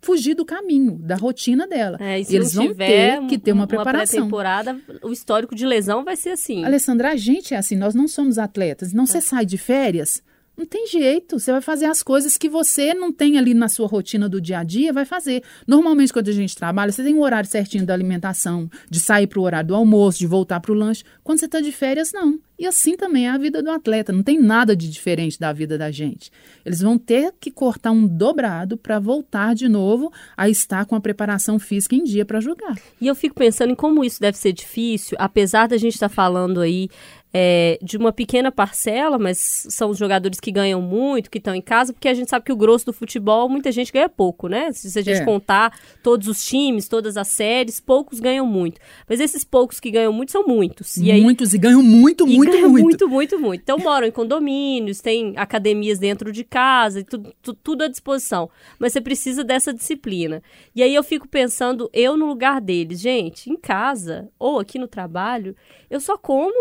fugir 0.04 0.36
do 0.36 0.46
caminho, 0.46 0.98
da 1.00 1.16
rotina 1.16 1.66
dela. 1.68 1.98
É, 2.00 2.20
e 2.20 2.26
se 2.26 2.36
eles 2.36 2.54
vão 2.54 2.74
ter 2.76 3.26
que 3.28 3.38
ter 3.40 3.52
uma 3.52 3.64
um- 3.64 3.68
preparação. 3.68 4.18
pré-temporada, 4.20 4.80
o 5.02 5.12
histórico 5.12 5.56
de 5.56 5.66
lesão 5.66 6.04
vai 6.04 6.16
ser 6.16 6.30
assim. 6.30 6.64
Alessandra, 6.64 7.12
a 7.12 7.16
gente 7.16 7.54
é 7.54 7.58
assim, 7.58 7.76
nós 7.76 7.96
não 7.96 8.08
somos 8.08 8.38
atletas. 8.38 8.94
Não 8.94 9.06
você 9.06 9.20
sai 9.22 9.46
de 9.46 9.58
férias, 9.58 10.22
não 10.56 10.66
tem 10.66 10.88
jeito. 10.88 11.40
Você 11.40 11.52
vai 11.52 11.62
fazer 11.62 11.86
as 11.86 12.04
coisas 12.04 12.38
que 12.38 12.48
você 12.48 12.94
não 12.94 13.12
tem 13.12 13.38
ali 13.38 13.54
na 13.54 13.68
sua 13.68 13.88
rotina 13.88 14.30
do 14.30 14.40
dia 14.40 14.60
a 14.60 14.64
dia, 14.64 14.94
vai 14.94 15.06
fazer. 15.06 15.44
Normalmente, 15.68 16.14
quando 16.14 16.30
a 16.30 16.34
gente 16.34 16.56
trabalha, 16.56 16.92
você 16.92 17.04
tem 17.04 17.14
um 17.14 17.22
horário 17.22 17.50
certinho 17.50 17.86
da 17.86 17.94
alimentação, 17.94 18.70
de 18.90 19.00
sair 19.00 19.28
para 19.28 19.40
o 19.40 19.44
horário 19.44 19.70
do 19.70 19.76
almoço, 19.76 20.20
de 20.20 20.28
voltar 20.28 20.60
para 20.60 20.72
o 20.72 20.76
lanche. 20.76 21.04
Quando 21.24 21.40
você 21.40 21.46
está 21.46 21.60
de 21.60 21.72
férias, 21.72 22.12
não. 22.14 22.40
E 22.58 22.68
assim 22.68 22.96
também 22.96 23.28
é 23.28 23.32
a 23.32 23.38
vida 23.38 23.64
do 23.64 23.72
atleta. 23.72 24.14
Não 24.14 24.22
tem 24.22 24.40
nada 24.40 24.76
de 24.76 24.90
diferente 24.90 25.40
da 25.40 25.52
vida 25.52 25.78
da 25.78 25.90
gente. 25.90 26.32
Eles 26.64 26.82
vão 26.82 26.98
ter 26.98 27.34
que 27.40 27.52
cortar 27.52 27.92
um 27.92 28.06
dobrado 28.06 28.78
para 28.78 29.00
voltar 29.00 29.56
de 29.56 29.68
novo 29.68 30.14
a 30.38 30.48
estar 30.48 30.86
com 30.86 30.96
a 30.96 31.02
preparação 31.02 31.58
física 31.58 31.96
em 31.96 32.04
dia 32.04 32.26
para 32.26 32.40
jogar. 32.40 32.78
E 33.02 33.08
eu 33.08 33.16
fico 33.16 33.36
pensando 33.36 33.72
em 33.72 33.76
como 33.76 34.04
isso 34.04 34.22
deve 34.22 34.38
ser 34.38 34.54
difícil, 34.54 35.18
apesar 35.20 35.68
da 35.68 35.78
gente 35.78 35.96
estar 35.96 36.10
falando 36.10 36.62
aí 36.62 36.90
é, 37.34 37.80
de 37.82 37.98
uma 37.98 38.12
pequena 38.14 38.52
parcela, 38.52 39.18
mas 39.18 39.66
são 39.70 39.90
os 39.90 39.98
jogadores 39.98 40.40
que 40.40 40.52
ganham 40.52 40.80
muito, 40.82 41.32
que 41.32 41.40
estão 41.40 41.56
em 41.56 41.62
casa, 41.62 41.92
porque 41.92 42.08
a 42.08 42.14
gente 42.14 42.30
sabe 42.30 42.46
que 42.46 42.52
o 42.52 42.56
grosso 42.56 42.86
do 42.86 42.94
futebol, 42.94 43.50
muita 43.50 43.72
gente 43.72 43.92
ganha 43.92 44.08
pouco, 44.08 44.48
né? 44.48 44.72
Se 44.72 44.88
a 45.00 45.02
gente 45.02 45.22
É. 45.22 45.26
contar 45.26 45.78
todos 46.04 46.28
os 46.28 46.46
times, 46.46 46.88
todas 46.88 47.18
as 47.18 47.30
séries, 47.30 47.80
poucos 47.80 48.20
ganham 48.20 48.46
muito. 48.46 48.80
Mas 49.10 49.20
esses 49.20 49.44
poucos 49.44 49.80
que 49.80 49.90
ganham 49.90 50.14
muito 50.14 50.32
são 50.32 50.44
muitos. 50.46 50.98
E 50.98 51.12
aí, 51.12 51.22
Muitos 51.22 51.54
e 51.54 51.58
ganham 51.58 51.82
muito, 51.82 52.28
e 52.28 52.36
muito, 52.38 52.52
ganha 52.52 52.68
muito. 52.70 52.84
muito, 52.84 53.10
muito, 53.10 53.40
muito. 53.40 53.62
Então 53.62 53.78
moram 53.80 54.06
em 54.06 54.12
condomínios, 54.12 55.02
tem 55.02 55.34
academias 55.36 55.98
dentro 55.98 56.32
de 56.32 56.44
casa, 56.44 57.00
e 57.00 57.04
tudo, 57.04 57.34
tu- 57.42 57.54
tudo 57.56 57.84
à 57.84 57.88
disposição. 57.88 58.50
Mas 58.78 58.94
você 58.94 59.02
precisa 59.02 59.44
dessa 59.44 59.74
disciplina. 59.74 60.44
E 60.76 60.84
aí 60.84 60.94
eu 60.94 61.04
fico 61.04 61.28
pensando, 61.28 61.90
eu 61.94 62.16
no 62.16 62.28
lugar 62.28 62.62
deles, 62.62 63.00
gente, 63.00 63.50
em 63.50 63.56
casa 63.58 64.30
ou 64.38 64.60
aqui 64.60 64.78
no 64.78 64.88
trabalho, 64.88 65.56
eu 65.90 66.00
só 66.00 66.16
como 66.18 66.54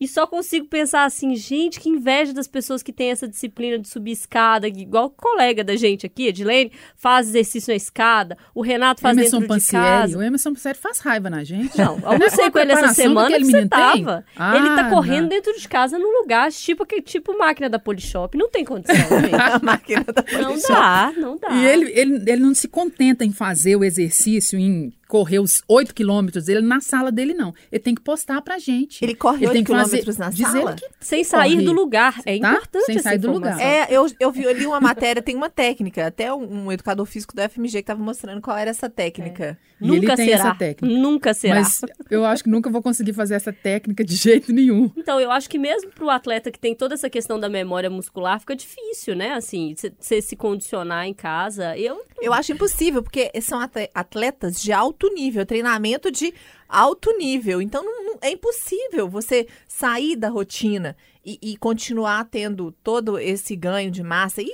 e 0.00 0.06
só 0.06 0.26
consigo 0.26 0.66
pensar 0.66 1.04
assim, 1.04 1.34
gente, 1.36 1.80
que 1.80 1.88
inveja 1.88 2.32
das 2.32 2.46
pessoas 2.46 2.82
que 2.82 2.92
têm 2.92 3.10
essa 3.10 3.26
disciplina 3.26 3.78
de 3.78 3.88
subir 3.88 4.12
escada, 4.12 4.68
igual 4.68 5.06
o 5.06 5.10
colega 5.10 5.64
da 5.64 5.74
gente 5.76 6.04
aqui, 6.04 6.26
Edilene, 6.28 6.70
faz 6.96 7.28
exercício 7.28 7.70
na 7.72 7.76
escada, 7.76 8.36
o 8.54 8.60
Renato 8.60 9.00
faz 9.00 9.16
Emerson 9.16 9.40
dentro 9.40 9.54
de 9.56 9.62
Pansieri, 9.62 9.84
casa. 9.84 10.18
o 10.18 10.22
Emerson 10.22 10.52
Pansieri 10.52 10.78
faz 10.78 10.98
raiva 10.98 11.30
na 11.30 11.42
gente. 11.44 11.78
Não, 11.78 11.96
Não 12.00 12.10
é 12.10 12.12
almocei 12.14 12.50
com 12.50 12.58
ele 12.58 12.72
essa 12.72 12.88
semana 12.94 13.36
que 13.38 13.44
você 13.44 13.66
tava. 13.66 14.24
Ah, 14.36 14.56
ele 14.56 14.68
tá 14.74 14.90
correndo 14.90 15.22
não. 15.22 15.28
dentro 15.28 15.58
de 15.58 15.68
casa 15.68 15.98
num 15.98 16.20
lugar, 16.20 16.50
tipo, 16.52 16.84
que- 16.84 17.00
tipo 17.00 17.36
máquina 17.38 17.68
da 17.68 17.78
Polishop. 17.78 18.36
Não 18.36 18.50
tem 18.50 18.64
condição, 18.64 18.94
gente. 19.20 19.64
Máquina 19.64 20.04
da 20.04 20.24
Não 20.40 20.48
Polishop. 20.50 20.72
dá, 20.72 21.12
não 21.16 21.36
dá. 21.38 21.48
E 21.52 21.66
ele, 21.66 21.90
ele, 21.92 22.14
ele 22.30 22.42
não 22.42 22.54
se 22.54 22.68
contenta 22.68 23.24
em 23.24 23.32
fazer 23.32 23.76
o 23.76 23.84
exercício, 23.84 24.58
em 24.58 24.92
correr 25.08 25.38
os 25.38 25.62
8 25.68 25.94
quilômetros 25.94 26.44
dele 26.46 26.60
na 26.60 26.80
sala 26.80 27.10
dele, 27.12 27.34
não. 27.34 27.54
Ele 27.70 27.80
tem 27.82 27.94
que 27.94 28.00
postar 28.00 28.40
pra 28.42 28.58
gente. 28.58 29.04
Ele 29.04 29.14
corre 29.14 29.38
tem 29.40 29.48
8 29.48 29.64
que 29.66 29.72
fazer- 29.72 29.84
quilômetros 30.02 30.16
na 30.16 30.30
dizer 30.30 30.44
sala? 30.60 30.74
que 30.74 30.86
Sem 31.00 31.24
sair 31.24 31.52
corre. 31.54 31.64
do 31.64 31.72
lugar. 31.72 32.20
É 32.26 32.38
Tá? 32.38 32.50
importante 32.52 32.84
Sem 32.86 32.96
essa 32.96 33.08
sair 33.10 33.18
do 33.18 33.30
lugar. 33.32 33.60
É, 33.60 33.86
eu, 33.90 34.06
eu 34.20 34.30
vi 34.32 34.42
eu 34.44 34.52
li 34.52 34.66
uma 34.66 34.80
matéria, 34.80 35.22
tem 35.22 35.34
uma 35.36 35.48
técnica, 35.50 36.06
até 36.06 36.32
um, 36.32 36.64
um 36.66 36.72
educador 36.72 37.06
físico 37.06 37.34
da 37.34 37.48
FMG 37.48 37.72
que 37.72 37.78
estava 37.80 38.02
mostrando 38.02 38.40
qual 38.40 38.56
era 38.56 38.70
essa 38.70 38.88
técnica. 38.90 39.58
E 39.80 39.88
ele 39.88 40.00
Nunca 40.00 40.16
tem 40.16 40.26
será. 40.28 40.38
essa 40.48 40.54
técnica. 40.54 40.96
Nunca 40.96 41.34
será. 41.34 41.54
Mas 41.56 41.80
eu 42.10 42.24
acho 42.24 42.42
que 42.44 42.50
nunca 42.50 42.70
vou 42.70 42.82
conseguir 42.82 43.12
fazer 43.12 43.34
essa 43.34 43.52
técnica 43.52 44.02
de 44.04 44.14
jeito 44.16 44.52
nenhum. 44.52 44.90
Então, 44.96 45.20
eu 45.20 45.30
acho 45.30 45.48
que 45.50 45.58
mesmo 45.58 45.90
pro 45.90 46.08
atleta 46.10 46.50
que 46.50 46.58
tem 46.58 46.74
toda 46.74 46.94
essa 46.94 47.10
questão 47.10 47.38
da 47.38 47.48
memória 47.48 47.90
muscular, 47.90 48.40
fica 48.40 48.56
difícil, 48.56 49.14
né? 49.14 49.32
Assim, 49.32 49.74
você 50.00 50.22
se 50.22 50.34
condicionar 50.34 51.06
em 51.06 51.12
casa. 51.14 51.76
Eu 51.76 52.00
Eu 52.22 52.32
acho 52.32 52.52
impossível, 52.52 53.02
porque 53.02 53.30
são 53.42 53.60
atletas 53.94 54.62
de 54.62 54.72
alto 54.72 54.95
nível, 55.12 55.44
treinamento 55.46 56.10
de 56.10 56.32
alto 56.68 57.16
nível. 57.16 57.60
Então 57.62 57.84
não- 57.84 58.04
não- 58.04 58.18
é 58.22 58.30
impossível 58.30 59.08
você 59.08 59.46
sair 59.68 60.16
da 60.16 60.28
rotina 60.28 60.96
e, 61.24 61.38
e 61.42 61.56
continuar 61.56 62.24
tendo 62.24 62.72
todo 62.84 63.18
esse 63.18 63.54
ganho 63.56 63.90
de 63.90 64.02
massa. 64.02 64.40
E 64.40 64.48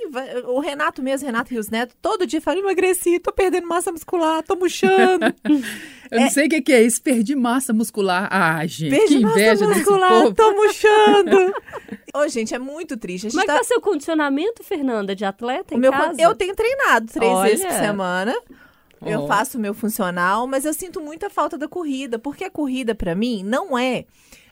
o 0.46 0.58
Renato 0.58 1.02
mesmo, 1.02 1.26
Renato 1.26 1.50
Rios 1.50 1.68
Neto, 1.68 1.94
todo 2.00 2.26
dia 2.26 2.40
fala: 2.40 2.58
emagreci, 2.58 3.18
tô 3.20 3.30
perdendo 3.32 3.66
massa 3.68 3.92
muscular, 3.92 4.42
tô 4.42 4.56
murchando. 4.56 5.26
Eu 6.10 6.20
não 6.20 6.30
sei 6.30 6.46
o 6.46 6.48
que, 6.50 6.70
é 6.72 6.82
isso, 6.82 7.02
perdi 7.02 7.34
massa 7.34 7.72
muscular. 7.72 8.28
Ah, 8.30 8.66
gente, 8.66 8.90
Perdi 8.90 9.16
que 9.18 9.22
inveja 9.22 9.50
massa 9.52 9.66
desse 9.68 9.78
muscular, 9.80 10.22
povo. 10.22 10.34
tô 10.34 10.52
murchando. 10.52 11.54
Ô, 12.14 12.28
gente, 12.28 12.54
é 12.54 12.58
muito 12.58 12.98
triste. 12.98 13.28
É 13.28 13.30
que 13.30 13.46
tá- 13.46 13.56
tá 13.56 13.64
seu 13.64 13.80
condicionamento, 13.80 14.62
Fernanda, 14.62 15.14
de 15.16 15.24
atleta 15.24 15.74
O 15.74 15.78
em 15.78 15.80
meu 15.80 15.90
casa? 15.90 16.10
con- 16.10 16.16
eu 16.22 16.34
tenho 16.34 16.54
treinado 16.54 17.06
três 17.10 17.32
Olha. 17.32 17.48
vezes 17.50 17.64
por 17.64 17.74
semana. 17.74 18.34
Eu 19.04 19.22
Ó. 19.22 19.26
faço 19.26 19.58
o 19.58 19.60
meu 19.60 19.74
funcional, 19.74 20.46
mas 20.46 20.64
eu 20.64 20.72
sinto 20.72 21.00
muita 21.00 21.28
falta 21.28 21.58
da 21.58 21.68
corrida, 21.68 22.18
porque 22.18 22.44
a 22.44 22.50
corrida, 22.50 22.94
pra 22.94 23.14
mim, 23.14 23.42
não 23.42 23.78
é, 23.78 24.04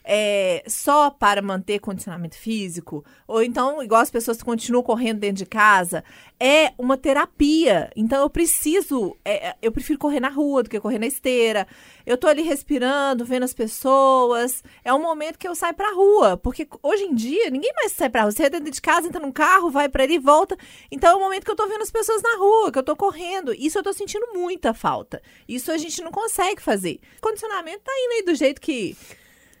é, 0.03 0.63
só 0.67 1.09
para 1.09 1.41
manter 1.41 1.79
condicionamento 1.79 2.35
físico, 2.35 3.03
ou 3.27 3.43
então, 3.43 3.81
igual 3.83 4.01
as 4.01 4.11
pessoas 4.11 4.41
continuam 4.41 4.83
correndo 4.83 5.19
dentro 5.19 5.37
de 5.37 5.45
casa, 5.45 6.03
é 6.39 6.73
uma 6.77 6.97
terapia. 6.97 7.91
Então, 7.95 8.21
eu 8.21 8.29
preciso, 8.29 9.15
é, 9.23 9.49
é, 9.49 9.55
eu 9.61 9.71
prefiro 9.71 9.99
correr 9.99 10.19
na 10.19 10.29
rua 10.29 10.63
do 10.63 10.69
que 10.69 10.79
correr 10.79 10.99
na 10.99 11.05
esteira. 11.07 11.67
Eu 12.05 12.17
tô 12.17 12.27
ali 12.27 12.41
respirando, 12.41 13.23
vendo 13.23 13.43
as 13.43 13.53
pessoas. 13.53 14.63
É 14.83 14.93
um 14.93 15.01
momento 15.01 15.37
que 15.37 15.47
eu 15.47 15.55
saio 15.55 15.73
pra 15.73 15.93
rua, 15.93 16.35
porque 16.35 16.67
hoje 16.81 17.03
em 17.03 17.13
dia 17.13 17.49
ninguém 17.49 17.71
mais 17.75 17.91
sai 17.91 18.09
pra 18.09 18.23
rua. 18.23 18.31
Você 18.31 18.43
é 18.43 18.49
dentro 18.49 18.71
de 18.71 18.81
casa, 18.81 19.07
entra 19.07 19.21
num 19.21 19.31
carro, 19.31 19.69
vai 19.69 19.87
pra 19.87 20.03
ali 20.03 20.15
e 20.15 20.19
volta. 20.19 20.57
Então 20.91 21.11
é 21.11 21.15
o 21.15 21.19
momento 21.19 21.45
que 21.45 21.51
eu 21.51 21.55
tô 21.55 21.67
vendo 21.67 21.81
as 21.81 21.91
pessoas 21.91 22.21
na 22.21 22.37
rua, 22.37 22.71
que 22.71 22.79
eu 22.79 22.83
tô 22.83 22.95
correndo. 22.95 23.53
Isso 23.53 23.77
eu 23.77 23.83
tô 23.83 23.93
sentindo 23.93 24.27
muita 24.33 24.73
falta. 24.73 25.21
Isso 25.47 25.71
a 25.71 25.77
gente 25.77 26.01
não 26.01 26.11
consegue 26.11 26.61
fazer. 26.61 26.99
O 27.17 27.21
condicionamento 27.21 27.81
tá 27.83 27.91
indo 27.95 28.13
aí 28.13 28.23
do 28.23 28.35
jeito 28.35 28.59
que, 28.59 28.95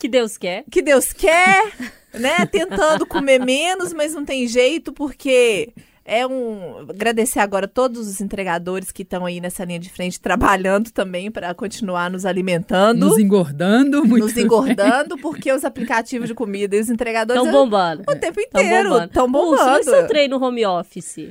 Que 0.01 0.09
Deus 0.09 0.35
quer. 0.37 0.63
que 0.71 0.81
Deus 0.81 1.13
quer, 1.13 1.71
né? 2.13 2.43
Tentando 2.47 3.05
comer 3.05 3.39
menos, 3.39 3.93
mas 3.93 4.13
não 4.15 4.25
tem 4.25 4.47
jeito, 4.47 4.91
porque 4.91 5.71
é 6.03 6.25
um. 6.25 6.79
Agradecer 6.89 7.39
agora 7.39 7.67
todos 7.67 8.07
os 8.07 8.19
entregadores 8.19 8.91
que 8.91 9.03
estão 9.03 9.25
aí 9.25 9.39
nessa 9.39 9.63
linha 9.63 9.79
de 9.79 9.89
frente 9.91 10.19
trabalhando 10.19 10.89
também 10.91 11.29
para 11.29 11.53
continuar 11.53 12.09
nos 12.09 12.25
alimentando. 12.25 13.05
Nos 13.05 13.19
engordando 13.19 14.03
muito. 14.03 14.25
nos 14.25 14.35
engordando, 14.35 15.17
porque 15.19 15.51
os 15.53 15.63
aplicativos 15.63 16.27
de 16.27 16.33
comida 16.33 16.75
e 16.75 16.79
os 16.79 16.89
entregadores 16.89 17.39
Estão 17.43 17.53
bombando. 17.63 18.01
o 18.09 18.15
tempo 18.15 18.41
inteiro 18.41 18.89
bombando. 18.89 19.05
estão 19.05 19.31
bombando. 19.31 19.79
e 19.81 19.83
seu 19.83 20.07
treino 20.07 20.43
home 20.43 20.65
office? 20.65 21.29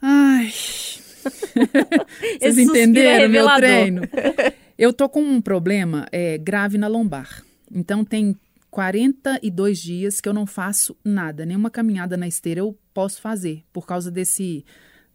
Ai. 0.00 0.46
Esse 2.40 2.40
Vocês 2.40 2.58
é 2.58 2.62
entenderam 2.62 3.28
meu 3.28 3.46
revelador. 3.46 3.58
treino? 3.60 4.02
Eu 4.78 4.92
tô 4.92 5.08
com 5.08 5.20
um 5.20 5.40
problema 5.40 6.06
é, 6.12 6.38
grave 6.38 6.78
na 6.78 6.86
lombar. 6.88 7.45
Então 7.72 8.04
tem 8.04 8.36
42 8.70 9.78
dias 9.78 10.20
que 10.20 10.28
eu 10.28 10.34
não 10.34 10.46
faço 10.46 10.96
nada, 11.04 11.46
nenhuma 11.46 11.70
caminhada 11.70 12.16
na 12.16 12.28
esteira 12.28 12.60
eu 12.60 12.76
posso 12.92 13.20
fazer 13.20 13.64
por 13.72 13.86
causa 13.86 14.10
desse 14.10 14.64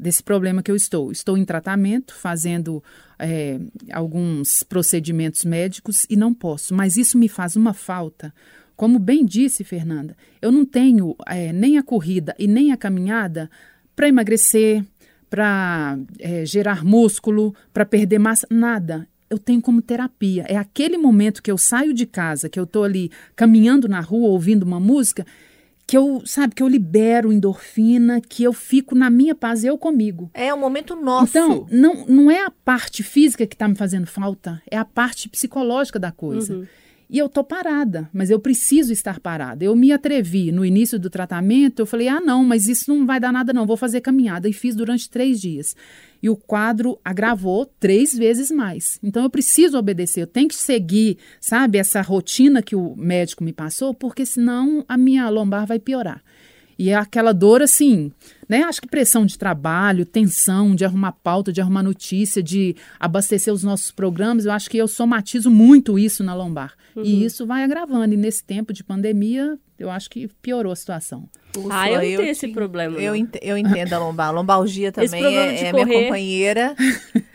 desse 0.02 0.24
problema 0.24 0.64
que 0.64 0.72
eu 0.72 0.76
estou. 0.76 1.12
Estou 1.12 1.38
em 1.38 1.46
tratamento, 1.46 2.16
fazendo 2.16 2.84
é, 3.20 3.60
alguns 3.92 4.64
procedimentos 4.64 5.46
médicos 5.46 6.08
e 6.10 6.16
não 6.16 6.34
posso. 6.34 6.74
Mas 6.74 6.98
isso 6.98 7.20
me 7.20 7.30
faz 7.30 7.56
uma 7.56 7.72
falta. 7.72 8.34
Como 8.76 8.98
bem 8.98 9.24
disse 9.24 9.64
Fernanda, 9.64 10.18
eu 10.42 10.52
não 10.52 10.66
tenho 10.66 11.16
é, 11.28 11.54
nem 11.54 11.78
a 11.78 11.84
corrida 11.84 12.36
e 12.40 12.48
nem 12.48 12.72
a 12.72 12.78
caminhada 12.78 13.48
para 13.96 14.08
emagrecer, 14.08 14.84
para 15.30 16.00
gerar 16.46 16.84
músculo, 16.84 17.54
para 17.72 17.86
perder 17.86 18.18
massa, 18.18 18.48
nada. 18.50 19.08
Eu 19.32 19.40
tenho 19.40 19.62
como 19.62 19.82
terapia. 19.82 20.46
É 20.48 20.58
aquele 20.58 20.98
momento 20.98 21.42
que 21.42 21.50
eu 21.50 21.58
saio 21.58 21.94
de 21.94 22.06
casa, 22.06 22.50
que 22.50 22.60
eu 22.60 22.66
estou 22.66 22.84
ali 22.84 23.10
caminhando 23.34 23.88
na 23.88 24.02
rua, 24.02 24.28
ouvindo 24.28 24.64
uma 24.64 24.80
música, 24.80 25.26
que 25.88 25.98
eu, 25.98 26.22
sabe, 26.26 26.54
que 26.54 26.62
eu 26.62 26.68
libero 26.68 27.32
endorfina, 27.32 28.22
que 28.22 28.44
eu 28.44 28.52
fico 28.52 28.94
na 28.94 29.10
minha 29.10 29.34
paz, 29.34 29.64
eu 29.64 29.78
comigo. 29.78 30.30
É 30.34 30.54
um 30.54 30.60
momento 30.60 30.96
nosso. 30.96 31.38
Então, 31.38 31.66
não, 31.72 32.06
não 32.06 32.30
é 32.30 32.44
a 32.44 32.52
parte 32.52 33.04
física 33.04 33.48
que 33.48 33.56
está 33.56 33.68
me 33.68 33.76
fazendo 33.76 34.06
falta, 34.06 34.62
é 34.70 34.78
a 34.78 34.86
parte 34.86 35.30
psicológica 35.30 35.98
da 35.98 36.12
coisa. 36.12 36.68
E 37.12 37.18
eu 37.18 37.28
tô 37.28 37.44
parada, 37.44 38.10
mas 38.14 38.30
eu 38.30 38.40
preciso 38.40 38.94
estar 38.94 39.20
parada. 39.20 39.66
Eu 39.66 39.76
me 39.76 39.92
atrevi 39.92 40.50
no 40.50 40.64
início 40.64 40.98
do 40.98 41.10
tratamento, 41.10 41.82
eu 41.82 41.86
falei, 41.86 42.08
ah, 42.08 42.22
não, 42.22 42.42
mas 42.42 42.68
isso 42.68 42.90
não 42.90 43.06
vai 43.06 43.20
dar 43.20 43.34
nada, 43.34 43.52
não, 43.52 43.66
vou 43.66 43.76
fazer 43.76 44.00
caminhada. 44.00 44.48
E 44.48 44.54
fiz 44.54 44.74
durante 44.74 45.10
três 45.10 45.42
dias. 45.42 45.76
E 46.24 46.30
o 46.30 46.38
quadro 46.38 46.98
agravou 47.04 47.66
três 47.66 48.18
vezes 48.18 48.50
mais. 48.50 48.98
Então 49.04 49.24
eu 49.24 49.30
preciso 49.30 49.78
obedecer, 49.78 50.22
eu 50.22 50.28
tenho 50.28 50.48
que 50.48 50.56
seguir, 50.56 51.18
sabe, 51.42 51.78
essa 51.78 52.02
rotina 52.02 52.62
que 52.62 52.78
o 52.78 52.96
médico 52.96 53.44
me 53.44 53.52
passou, 53.52 53.94
porque 53.94 54.26
senão 54.26 54.86
a 54.88 54.98
minha 54.98 55.28
lombar 55.28 55.68
vai 55.68 55.80
piorar. 55.80 56.24
E 56.82 56.90
é 56.90 56.96
aquela 56.96 57.32
dor 57.32 57.62
assim, 57.62 58.12
né? 58.50 58.64
Acho 58.64 58.82
que 58.82 58.88
pressão 58.88 59.24
de 59.24 59.38
trabalho, 59.38 60.04
tensão 60.04 60.74
de 60.74 60.84
arrumar 60.84 61.12
pauta, 61.12 61.54
de 61.54 61.62
arrumar 61.62 61.84
notícia, 61.84 62.42
de 62.42 62.76
abastecer 63.00 63.54
os 63.54 63.62
nossos 63.64 63.92
programas. 63.92 64.46
Eu 64.46 64.52
acho 64.52 64.68
que 64.68 64.78
eu 64.78 64.88
somatizo 64.88 65.52
muito 65.52 66.00
isso 66.00 66.24
na 66.24 66.34
lombar. 66.34 66.74
E 67.04 67.24
isso 67.24 67.46
vai 67.46 67.64
agravando. 67.64 68.14
E 68.16 68.18
nesse 68.18 68.44
tempo 68.44 68.74
de 68.74 68.84
pandemia, 68.84 69.60
eu 69.78 69.92
acho 69.92 70.10
que 70.10 70.28
piorou 70.42 70.74
a 70.74 70.76
situação. 70.76 71.30
Úrsula, 71.56 71.74
Ah, 71.82 71.90
eu 71.92 71.96
não 71.96 72.02
tenho 72.18 72.32
esse 72.32 72.48
problema, 72.48 72.98
Eu, 72.98 73.14
eu 73.44 73.58
entendo 73.58 73.94
a 73.94 74.00
lombar. 74.00 74.30
A 74.30 74.32
lombalgia 74.32 74.92
também 74.92 75.22
é, 75.38 75.68
é 75.68 75.74
minha 75.74 75.86
correr- 75.86 76.08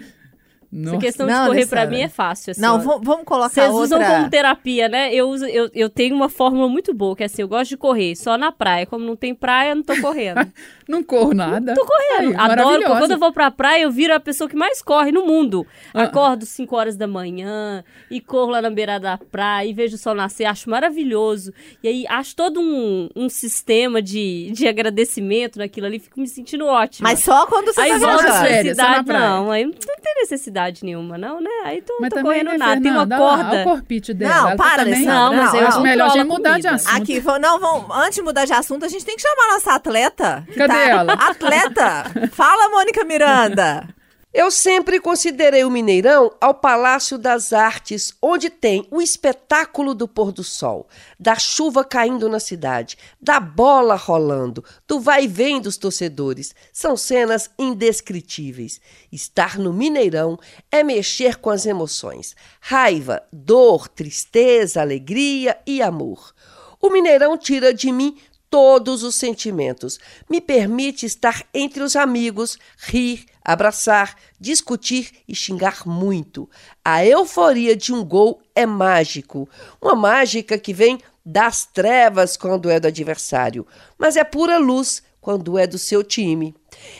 companheira. 0.67 0.87
Essa 0.87 0.93
Nossa. 0.93 1.07
questão 1.07 1.27
de 1.27 1.33
Não, 1.33 1.47
correr 1.47 1.59
Alessandra. 1.59 1.87
pra 1.87 1.91
mim 1.91 2.03
é 2.03 2.09
fácil. 2.09 2.51
Assim, 2.51 2.61
Não, 2.61 2.81
vamos, 2.81 3.25
colocar 3.25 3.49
Vocês 3.49 3.71
outra... 3.71 3.83
usam 3.85 4.05
como 4.05 4.31
terapia, 4.31 4.89
né? 4.89 5.15
Eu, 5.15 5.29
uso, 5.29 5.47
eu, 5.47 5.71
eu 5.75 5.89
tenho 5.89 6.15
uma 6.15 6.29
fórmula 6.29 6.69
muito 6.69 6.93
boa, 6.95 7.17
que 7.17 7.23
é 7.23 7.27
assim, 7.27 7.43
eu 7.43 7.49
gosto 7.49 7.71
de 7.71 7.77
correr 7.77 8.15
só 8.17 8.37
na 8.37 8.53
praia. 8.53 8.87
Como 8.87 9.05
não 9.05 9.17
tem 9.17 9.35
praia, 9.35 9.71
eu 9.71 9.77
não 9.77 9.83
tô 9.83 10.01
correndo. 10.01 10.47
Não 10.89 11.03
corro 11.03 11.35
nada. 11.35 11.75
Tô 11.75 11.85
correndo. 11.85 12.35
Ai, 12.39 12.45
Adoro. 12.51 12.65
maravilhosa. 12.69 12.99
Quando 13.01 13.11
eu 13.13 13.19
vou 13.19 13.33
pra 13.33 13.51
praia, 13.51 13.83
eu 13.83 13.91
viro 13.91 14.15
a 14.15 14.21
pessoa 14.21 14.49
que 14.49 14.55
mais 14.57 14.81
corre 14.81 15.11
no 15.11 15.25
mundo. 15.27 15.67
Ah. 15.93 16.05
Acordo 16.05 16.47
5 16.47 16.77
horas 16.77 16.97
da 16.97 17.07
manhã 17.07 17.83
e 18.11 18.21
corro 18.21 18.51
lá 18.53 18.63
na 18.63 18.71
beira 18.71 19.01
da 19.01 19.19
praia 19.19 19.69
e 19.69 19.73
vejo 19.75 19.97
o 19.97 19.99
sol 19.99 20.15
nascer. 20.15 20.45
Acho 20.45 20.71
maravilhoso. 20.71 21.53
E 21.83 21.89
aí 21.89 22.05
acho 22.09 22.37
todo 22.37 22.61
um, 22.61 23.09
um 23.17 23.29
sistema 23.29 24.01
de, 24.01 24.51
de 24.53 24.69
agradecimento 24.69 25.59
naquilo 25.59 25.87
ali. 25.87 25.99
Fico 25.99 26.21
me 26.21 26.29
sentindo 26.29 26.67
ótima. 26.67 27.09
Mas 27.09 27.21
só 27.21 27.47
quando 27.47 27.73
você 27.73 27.81
Aí 27.81 27.91
tá 27.91 27.99
volta 27.99 28.23
viajando. 28.23 28.47
férias, 28.47 28.77
só 28.77 28.83
na 28.91 29.05
praia. 29.05 29.21
Não, 29.29 29.51
aí 29.51 29.65
não 29.65 29.73
tem 29.73 30.15
necessidade 30.21 30.85
nenhuma, 30.85 31.19
não, 31.19 31.41
né? 31.41 31.51
Aí 31.65 31.83
tô, 31.83 31.97
Mas 32.01 32.11
tô 32.11 32.21
correndo 32.23 32.51
né, 32.51 32.59
nada. 32.59 32.81
Tem 32.81 32.91
uma 32.93 33.01
Fernanda? 33.01 33.17
Olha 33.23 33.25
lá, 33.33 33.37
corda. 33.39 33.51
olha 33.51 33.61
o 33.61 33.65
corpite 33.65 34.15
dela. 34.15 34.35
Não, 34.35 34.49
Ela 34.49 34.57
para, 34.57 34.85
também... 34.85 35.05
Não, 35.05 35.35
mas 35.35 35.53
não, 35.53 35.61
eu 35.61 35.69
acho 35.69 35.81
melhor 35.81 36.07
a 36.07 36.09
gente 36.11 36.27
controlo 36.27 36.35
a 36.35 36.39
mudar 36.39 36.57
de 36.59 36.63
comida. 36.69 36.75
assunto. 36.77 37.03
Aqui, 37.03 37.21
vamos- 37.21 37.41
não, 37.41 37.59
vamos, 37.61 37.97
antes 37.97 38.15
de 38.15 38.23
mudar 38.23 38.45
de 38.45 38.53
assunto, 38.53 38.85
a 38.85 38.89
gente 38.89 39.05
tem 39.05 39.17
que 39.17 39.23
chamar 39.23 39.51
a 39.51 39.53
nossa 39.55 39.73
atleta. 39.75 40.47
Cadê 40.57 40.76
tá- 40.77 40.89
ela? 40.89 41.13
Atleta! 41.31 42.31
Fala, 42.33 42.69
Mônica 42.69 43.05
Miranda! 43.05 43.97
Eu 44.39 44.51
sempre 44.51 45.01
considerei 45.01 45.65
o 45.65 45.71
Mineirão 45.71 46.31
ao 46.39 46.53
Palácio 46.53 47.17
das 47.17 47.55
Artes, 47.55 48.13
onde 48.21 48.51
tem 48.51 48.87
o 48.91 49.01
espetáculo 49.01 49.95
do 49.95 50.07
pôr 50.07 50.31
do 50.31 50.45
sol, 50.45 50.89
da 51.19 51.37
chuva 51.37 51.83
caindo 51.83 52.29
na 52.29 52.39
cidade, 52.39 52.99
da 53.19 53.41
bola 53.41 53.95
rolando, 53.95 54.63
do 54.87 55.01
vai 55.01 55.25
e 55.25 55.27
vem 55.27 55.59
dos 55.59 55.79
torcedores. 55.79 56.55
São 56.71 56.99
cenas 56.99 57.49
indescritíveis. 57.59 58.79
Estar 59.11 59.59
no 59.59 59.73
Mineirão 59.73 60.39
é 60.71 60.85
mexer 60.85 61.37
com 61.37 61.49
as 61.49 61.65
emoções: 61.65 62.37
raiva, 62.61 63.23
dor, 63.33 63.89
tristeza, 63.89 64.83
alegria 64.83 65.57
e 65.67 65.81
amor. 65.81 66.35
O 66.79 66.91
Mineirão 66.91 67.39
tira 67.39 67.73
de 67.73 67.91
mim 67.91 68.19
todos 68.51 69.03
os 69.03 69.15
sentimentos. 69.17 69.99
Me 70.29 70.41
permite 70.41 71.07
estar 71.07 71.45
entre 71.53 71.83
os 71.83 71.97
amigos, 71.97 72.59
rir, 72.79 73.27
abraçar, 73.45 74.17
discutir 74.41 75.11
e 75.29 75.35
xingar 75.35 75.87
muito. 75.87 76.49
A 76.85 77.05
euforia 77.05 77.77
de 77.77 77.93
um 77.93 78.05
gol 78.05 78.41
é 78.55 78.67
mágico. 78.67 79.49
Uma 79.81 79.95
mágica 79.95 80.59
que 80.59 80.73
vem 80.73 80.99
das 81.25 81.67
trevas 81.67 82.37
quando 82.37 82.71
é 82.71 82.79
do 82.79 82.87
adversário, 82.87 83.67
mas 83.99 84.17
é 84.17 84.23
pura 84.23 84.59
luz 84.59 85.03
quando 85.21 85.59
é 85.59 85.67
do 85.67 85.77
seu 85.77 86.05
time. 86.05 86.55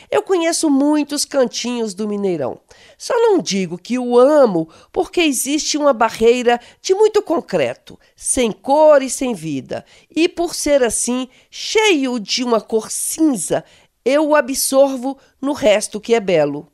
Eu 0.09 0.23
conheço 0.23 0.69
muitos 0.69 1.25
cantinhos 1.25 1.93
do 1.93 2.07
Mineirão. 2.07 2.59
Só 2.97 3.13
não 3.19 3.39
digo 3.39 3.77
que 3.77 3.99
o 3.99 4.17
amo 4.17 4.69
porque 4.91 5.21
existe 5.21 5.77
uma 5.77 5.93
barreira 5.93 6.59
de 6.81 6.93
muito 6.93 7.21
concreto, 7.21 7.99
sem 8.15 8.51
cor 8.51 9.01
e 9.01 9.09
sem 9.09 9.33
vida. 9.33 9.85
E 10.09 10.29
por 10.29 10.55
ser 10.55 10.83
assim, 10.83 11.27
cheio 11.49 12.19
de 12.19 12.43
uma 12.43 12.61
cor 12.61 12.89
cinza, 12.89 13.63
eu 14.05 14.29
o 14.29 14.35
absorvo 14.35 15.17
no 15.41 15.53
resto 15.53 15.99
que 15.99 16.15
é 16.15 16.19
belo. 16.19 16.71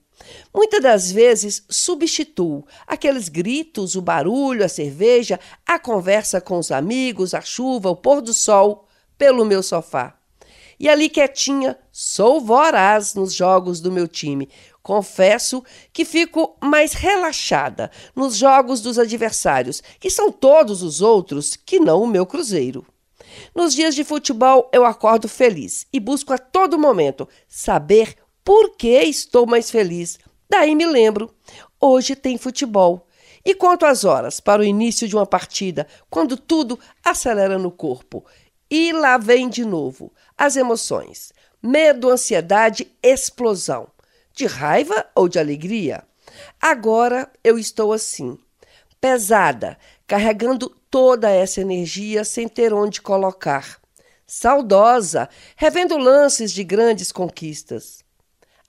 Muitas 0.53 0.81
das 0.81 1.11
vezes 1.11 1.65
substituo 1.69 2.65
aqueles 2.87 3.27
gritos, 3.27 3.95
o 3.95 4.01
barulho, 4.01 4.63
a 4.63 4.69
cerveja, 4.69 5.39
a 5.65 5.79
conversa 5.79 6.39
com 6.39 6.57
os 6.57 6.71
amigos, 6.71 7.33
a 7.33 7.41
chuva, 7.41 7.89
o 7.89 7.95
pôr 7.95 8.21
do 8.21 8.33
sol 8.33 8.87
pelo 9.17 9.45
meu 9.45 9.61
sofá. 9.61 10.15
E 10.83 10.89
ali 10.89 11.07
quietinha, 11.07 11.79
sou 11.93 12.41
voraz 12.41 13.15
nos 13.15 13.33
jogos 13.33 13.79
do 13.79 13.89
meu 13.89 14.05
time. 14.05 14.49
Confesso 14.81 15.63
que 15.93 16.03
fico 16.03 16.57
mais 16.61 16.91
relaxada 16.91 17.89
nos 18.13 18.35
jogos 18.35 18.81
dos 18.81 18.99
adversários, 18.99 19.81
que 19.97 20.09
são 20.09 20.29
todos 20.29 20.83
os 20.83 20.99
outros 20.99 21.55
que 21.55 21.79
não 21.79 22.03
o 22.03 22.07
meu 22.07 22.25
Cruzeiro. 22.25 22.85
Nos 23.55 23.73
dias 23.73 23.95
de 23.95 24.03
futebol 24.03 24.69
eu 24.73 24.83
acordo 24.83 25.29
feliz 25.29 25.87
e 25.93 26.01
busco 26.01 26.33
a 26.33 26.37
todo 26.37 26.77
momento 26.77 27.29
saber 27.47 28.17
por 28.43 28.75
que 28.75 29.03
estou 29.03 29.45
mais 29.45 29.71
feliz. 29.71 30.19
Daí 30.49 30.75
me 30.75 30.85
lembro, 30.85 31.33
hoje 31.79 32.13
tem 32.13 32.37
futebol. 32.37 33.07
E 33.45 33.55
quanto 33.55 33.85
às 33.85 34.03
horas 34.03 34.41
para 34.41 34.61
o 34.61 34.65
início 34.65 35.07
de 35.07 35.15
uma 35.15 35.25
partida, 35.25 35.87
quando 36.09 36.35
tudo 36.35 36.77
acelera 37.03 37.57
no 37.57 37.71
corpo? 37.71 38.25
E 38.75 38.91
lá 38.91 39.19
vem 39.19 39.49
de 39.49 39.63
novo 39.63 40.11
as 40.35 40.55
emoções: 40.55 41.31
medo, 41.61 42.09
ansiedade, 42.09 42.91
explosão. 43.03 43.87
De 44.33 44.47
raiva 44.47 45.05
ou 45.13 45.29
de 45.29 45.37
alegria? 45.37 46.03
Agora 46.59 47.31
eu 47.43 47.59
estou 47.59 47.93
assim, 47.93 48.35
pesada, 48.99 49.77
carregando 50.07 50.69
toda 50.89 51.29
essa 51.29 51.61
energia 51.61 52.23
sem 52.23 52.47
ter 52.47 52.73
onde 52.73 52.99
colocar. 52.99 53.79
Saudosa, 54.25 55.29
revendo 55.55 55.95
lances 55.95 56.51
de 56.51 56.63
grandes 56.63 57.11
conquistas. 57.11 58.03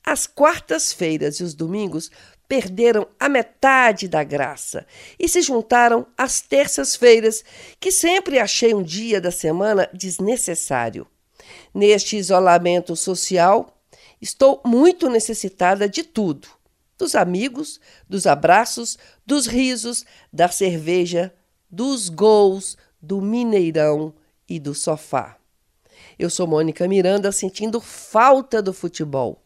As 0.04 0.26
quartas-feiras 0.26 1.36
e 1.36 1.42
os 1.42 1.54
domingos 1.54 2.10
perderam 2.48 3.06
a 3.18 3.28
metade 3.28 4.06
da 4.08 4.22
graça 4.22 4.86
e 5.18 5.28
se 5.28 5.42
juntaram 5.42 6.06
às 6.16 6.40
terças-feiras, 6.40 7.44
que 7.80 7.90
sempre 7.90 8.38
achei 8.38 8.74
um 8.74 8.82
dia 8.82 9.20
da 9.20 9.30
semana 9.30 9.88
desnecessário. 9.92 11.06
Neste 11.72 12.16
isolamento 12.16 12.94
social, 12.96 13.76
estou 14.20 14.60
muito 14.64 15.08
necessitada 15.08 15.88
de 15.88 16.02
tudo: 16.02 16.48
dos 16.98 17.14
amigos, 17.14 17.80
dos 18.08 18.26
abraços, 18.26 18.98
dos 19.26 19.46
risos, 19.46 20.04
da 20.32 20.48
cerveja, 20.48 21.34
dos 21.70 22.08
gols, 22.08 22.76
do 23.00 23.20
Mineirão 23.20 24.14
e 24.48 24.58
do 24.58 24.74
sofá. 24.74 25.36
Eu 26.18 26.30
sou 26.30 26.46
Mônica 26.46 26.86
Miranda, 26.86 27.32
sentindo 27.32 27.80
falta 27.80 28.62
do 28.62 28.72
futebol. 28.72 29.43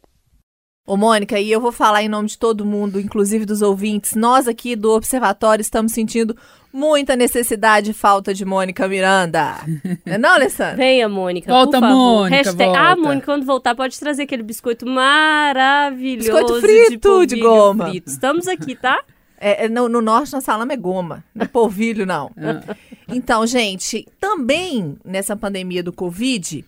Ô, 0.89 0.97
Mônica, 0.97 1.39
e 1.39 1.53
eu 1.53 1.61
vou 1.61 1.71
falar 1.71 2.03
em 2.03 2.09
nome 2.09 2.29
de 2.29 2.39
todo 2.39 2.65
mundo, 2.65 2.99
inclusive 2.99 3.45
dos 3.45 3.61
ouvintes. 3.61 4.15
Nós 4.15 4.49
aqui 4.49 4.75
do 4.75 4.91
Observatório 4.91 5.61
estamos 5.61 5.93
sentindo 5.93 6.35
muita 6.73 7.15
necessidade 7.15 7.91
e 7.91 7.93
falta 7.93 8.33
de 8.33 8.43
Mônica 8.43 8.89
Miranda. 8.89 9.57
Não 10.07 10.15
é 10.15 10.17
não, 10.17 10.31
Alessandra? 10.31 10.77
Venha, 10.79 11.07
Mônica, 11.07 11.53
Volta, 11.53 11.73
por 11.73 11.81
favor. 11.81 11.95
Mônica, 11.95 12.37
Hashtag, 12.37 12.65
volta. 12.65 12.81
Ah, 12.81 12.97
Mônica, 12.97 13.27
quando 13.27 13.45
voltar, 13.45 13.75
pode 13.75 14.01
trazer 14.01 14.23
aquele 14.23 14.43
biscoito 14.43 14.87
maravilhoso 14.87 16.33
Biscoito 16.33 16.59
frito 16.59 16.91
de 16.91 17.37
polvilho 17.37 17.43
goma. 17.43 17.91
frito. 17.91 18.09
Estamos 18.09 18.49
aqui, 18.49 18.75
tá? 18.75 18.99
É, 19.41 19.67
é, 19.67 19.69
no, 19.69 19.89
no 19.89 20.03
norte 20.03 20.33
nós 20.33 20.45
falamos 20.45 20.75
é 20.75 20.77
goma, 20.77 21.23
não 21.33 21.45
é 21.45 21.47
polvilho, 21.47 22.05
não. 22.05 22.33
Ah. 22.37 22.75
Então, 23.07 23.47
gente, 23.47 24.05
também 24.19 24.99
nessa 25.05 25.37
pandemia 25.37 25.81
do 25.81 25.93
Covid, 25.93 26.65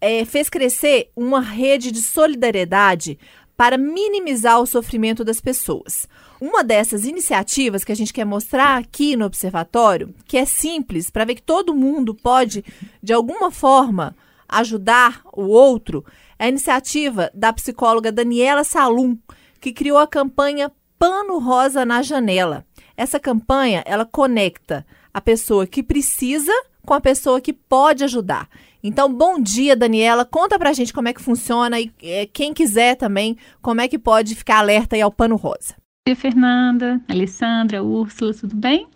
é, 0.00 0.24
fez 0.24 0.48
crescer 0.48 1.10
uma 1.16 1.40
rede 1.40 1.90
de 1.90 2.00
solidariedade 2.00 3.18
para 3.56 3.78
minimizar 3.78 4.60
o 4.60 4.66
sofrimento 4.66 5.24
das 5.24 5.40
pessoas. 5.40 6.08
Uma 6.40 6.64
dessas 6.64 7.04
iniciativas 7.04 7.84
que 7.84 7.92
a 7.92 7.96
gente 7.96 8.12
quer 8.12 8.24
mostrar 8.24 8.76
aqui 8.76 9.16
no 9.16 9.24
Observatório, 9.24 10.14
que 10.26 10.36
é 10.36 10.44
simples, 10.44 11.10
para 11.10 11.24
ver 11.24 11.36
que 11.36 11.42
todo 11.42 11.74
mundo 11.74 12.14
pode, 12.14 12.64
de 13.02 13.12
alguma 13.12 13.50
forma, 13.50 14.16
ajudar 14.48 15.22
o 15.32 15.44
outro, 15.46 16.04
é 16.38 16.46
a 16.46 16.48
iniciativa 16.48 17.30
da 17.32 17.52
psicóloga 17.52 18.12
Daniela 18.12 18.64
Salum, 18.64 19.16
que 19.60 19.72
criou 19.72 19.98
a 19.98 20.06
campanha 20.06 20.70
Pano 20.98 21.38
Rosa 21.38 21.84
na 21.84 22.02
Janela. 22.02 22.66
Essa 22.96 23.18
campanha, 23.18 23.82
ela 23.86 24.04
conecta 24.04 24.86
a 25.12 25.20
pessoa 25.20 25.66
que 25.66 25.82
precisa 25.82 26.52
com 26.84 26.94
a 26.94 27.00
pessoa 27.00 27.40
que 27.40 27.52
pode 27.52 28.04
ajudar. 28.04 28.48
Então, 28.86 29.10
bom 29.10 29.40
dia, 29.40 29.74
Daniela. 29.74 30.26
Conta 30.26 30.58
pra 30.58 30.74
gente 30.74 30.92
como 30.92 31.08
é 31.08 31.14
que 31.14 31.22
funciona 31.22 31.80
e 31.80 31.90
eh, 32.02 32.28
quem 32.30 32.52
quiser 32.52 32.96
também, 32.96 33.34
como 33.62 33.80
é 33.80 33.88
que 33.88 33.98
pode 33.98 34.34
ficar 34.34 34.58
alerta 34.58 34.94
aí 34.94 35.00
ao 35.00 35.10
Pano 35.10 35.36
Rosa. 35.36 35.74
Bom 36.06 36.12
dia, 36.12 36.14
Fernanda, 36.16 37.00
Alessandra, 37.08 37.82
Úrsula, 37.82 38.34
tudo 38.34 38.54
bem? 38.54 38.86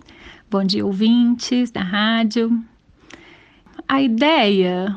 Bom 0.50 0.62
dia, 0.62 0.84
ouvintes 0.84 1.70
da 1.70 1.80
rádio. 1.80 2.62
A 3.88 4.02
ideia 4.02 4.94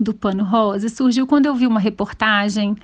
do 0.00 0.12
Pano 0.12 0.42
Rosa 0.42 0.88
surgiu 0.88 1.28
quando 1.28 1.46
eu 1.46 1.54
vi 1.54 1.68
uma 1.68 1.78
reportagem 1.78 2.74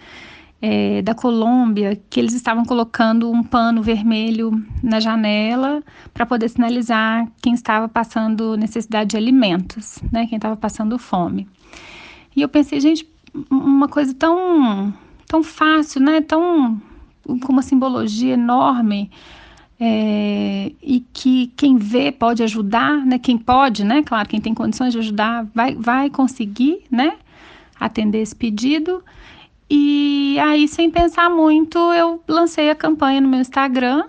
eh, 0.62 1.02
da 1.02 1.14
Colômbia 1.14 2.00
que 2.08 2.20
eles 2.20 2.34
estavam 2.34 2.64
colocando 2.64 3.30
um 3.30 3.42
pano 3.42 3.82
vermelho 3.82 4.52
na 4.82 5.00
janela 5.00 5.82
para 6.12 6.26
poder 6.26 6.48
sinalizar 6.48 7.26
quem 7.40 7.54
estava 7.54 7.88
passando 7.88 8.56
necessidade 8.56 9.10
de 9.10 9.16
alimentos, 9.16 9.98
né? 10.12 10.26
Quem 10.26 10.36
estava 10.36 10.56
passando 10.56 10.98
fome. 10.98 11.48
E 12.36 12.42
eu 12.42 12.48
pensei, 12.48 12.80
gente, 12.80 13.08
uma 13.50 13.88
coisa 13.88 14.14
tão, 14.14 14.92
tão 15.26 15.42
fácil, 15.42 16.00
né? 16.00 16.20
Tão 16.20 16.80
com 17.24 17.52
uma 17.52 17.62
simbologia 17.62 18.34
enorme 18.34 19.10
é, 19.78 20.72
e 20.82 21.00
que 21.12 21.52
quem 21.56 21.76
vê 21.76 22.12
pode 22.12 22.42
ajudar, 22.42 23.04
né? 23.06 23.18
Quem 23.18 23.38
pode, 23.38 23.82
né? 23.84 24.02
Claro, 24.02 24.28
quem 24.28 24.40
tem 24.40 24.52
condições 24.52 24.92
de 24.92 24.98
ajudar 24.98 25.46
vai, 25.54 25.74
vai 25.74 26.10
conseguir, 26.10 26.82
né? 26.90 27.14
Atender 27.78 28.20
esse 28.20 28.36
pedido. 28.36 29.02
E 29.70 30.36
aí, 30.40 30.66
sem 30.66 30.90
pensar 30.90 31.30
muito, 31.30 31.78
eu 31.92 32.22
lancei 32.28 32.70
a 32.70 32.74
campanha 32.74 33.20
no 33.20 33.28
meu 33.28 33.40
Instagram, 33.40 34.04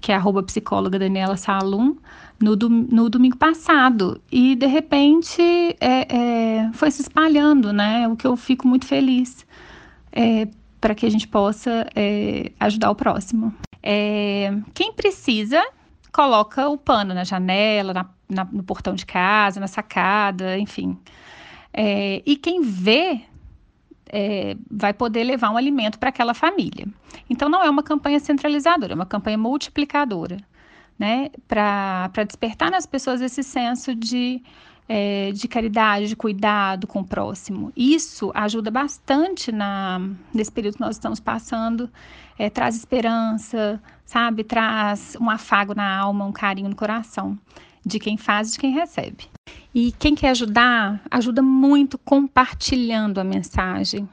que 0.00 0.10
é 0.10 0.14
arroba 0.14 0.42
psicóloga 0.42 0.98
Daniela 0.98 1.36
Salum, 1.36 1.96
no, 2.40 2.56
no 2.56 3.10
domingo 3.10 3.36
passado. 3.36 4.20
E 4.32 4.54
de 4.56 4.66
repente 4.66 5.42
é, 5.80 6.06
é, 6.08 6.70
foi 6.72 6.90
se 6.90 7.02
espalhando, 7.02 7.72
né? 7.72 8.08
O 8.08 8.16
que 8.16 8.26
eu 8.26 8.36
fico 8.36 8.66
muito 8.66 8.86
feliz. 8.86 9.46
É, 10.12 10.48
para 10.80 10.94
que 10.94 11.06
a 11.06 11.10
gente 11.10 11.26
possa 11.26 11.86
é, 11.94 12.52
ajudar 12.60 12.90
o 12.90 12.94
próximo. 12.94 13.54
É, 13.82 14.54
quem 14.74 14.92
precisa, 14.92 15.62
coloca 16.12 16.68
o 16.68 16.76
pano 16.76 17.14
na 17.14 17.24
janela, 17.24 17.92
na- 17.94 18.06
na- 18.28 18.48
no 18.52 18.62
portão 18.62 18.94
de 18.94 19.04
casa, 19.06 19.58
na 19.60 19.66
sacada, 19.66 20.58
enfim. 20.58 20.96
É, 21.72 22.22
e 22.26 22.36
quem 22.36 22.60
vê, 22.60 23.22
é, 24.16 24.56
vai 24.70 24.94
poder 24.94 25.24
levar 25.24 25.50
um 25.50 25.56
alimento 25.56 25.98
para 25.98 26.10
aquela 26.10 26.34
família. 26.34 26.86
Então, 27.28 27.48
não 27.48 27.64
é 27.64 27.68
uma 27.68 27.82
campanha 27.82 28.20
centralizadora, 28.20 28.92
é 28.92 28.94
uma 28.94 29.04
campanha 29.04 29.36
multiplicadora, 29.36 30.36
né? 30.96 31.30
Para 31.48 32.22
despertar 32.24 32.70
nas 32.70 32.86
pessoas 32.86 33.20
esse 33.20 33.42
senso 33.42 33.92
de, 33.92 34.40
é, 34.88 35.32
de 35.32 35.48
caridade, 35.48 36.06
de 36.06 36.14
cuidado 36.14 36.86
com 36.86 37.00
o 37.00 37.04
próximo. 37.04 37.72
Isso 37.76 38.30
ajuda 38.36 38.70
bastante 38.70 39.50
na, 39.50 40.00
nesse 40.32 40.52
período 40.52 40.74
que 40.74 40.80
nós 40.80 40.94
estamos 40.94 41.18
passando, 41.18 41.90
é, 42.38 42.48
traz 42.48 42.76
esperança, 42.76 43.82
sabe? 44.06 44.44
Traz 44.44 45.16
um 45.20 45.28
afago 45.28 45.74
na 45.74 45.98
alma, 45.98 46.24
um 46.24 46.32
carinho 46.32 46.68
no 46.68 46.76
coração 46.76 47.36
de 47.84 47.98
quem 47.98 48.16
faz 48.16 48.48
e 48.48 48.52
de 48.52 48.58
quem 48.58 48.72
recebe. 48.72 49.28
E 49.74 49.92
quem 49.92 50.14
quer 50.14 50.30
ajudar, 50.30 51.02
ajuda 51.10 51.42
muito 51.42 51.98
compartilhando 51.98 53.20
a 53.20 53.24
mensagem, 53.24 54.08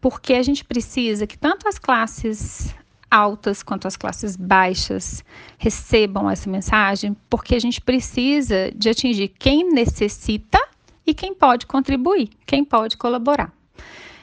porque 0.00 0.34
a 0.34 0.42
gente 0.42 0.64
precisa 0.64 1.26
que 1.26 1.38
tanto 1.38 1.68
as 1.68 1.78
classes 1.78 2.74
altas 3.10 3.62
quanto 3.62 3.88
as 3.88 3.96
classes 3.96 4.36
baixas 4.36 5.24
recebam 5.56 6.30
essa 6.30 6.48
mensagem, 6.48 7.16
porque 7.28 7.54
a 7.54 7.60
gente 7.60 7.80
precisa 7.80 8.70
de 8.74 8.88
atingir 8.88 9.28
quem 9.28 9.70
necessita 9.70 10.58
e 11.06 11.14
quem 11.14 11.34
pode 11.34 11.66
contribuir, 11.66 12.28
quem 12.46 12.64
pode 12.64 12.96
colaborar, 12.96 13.52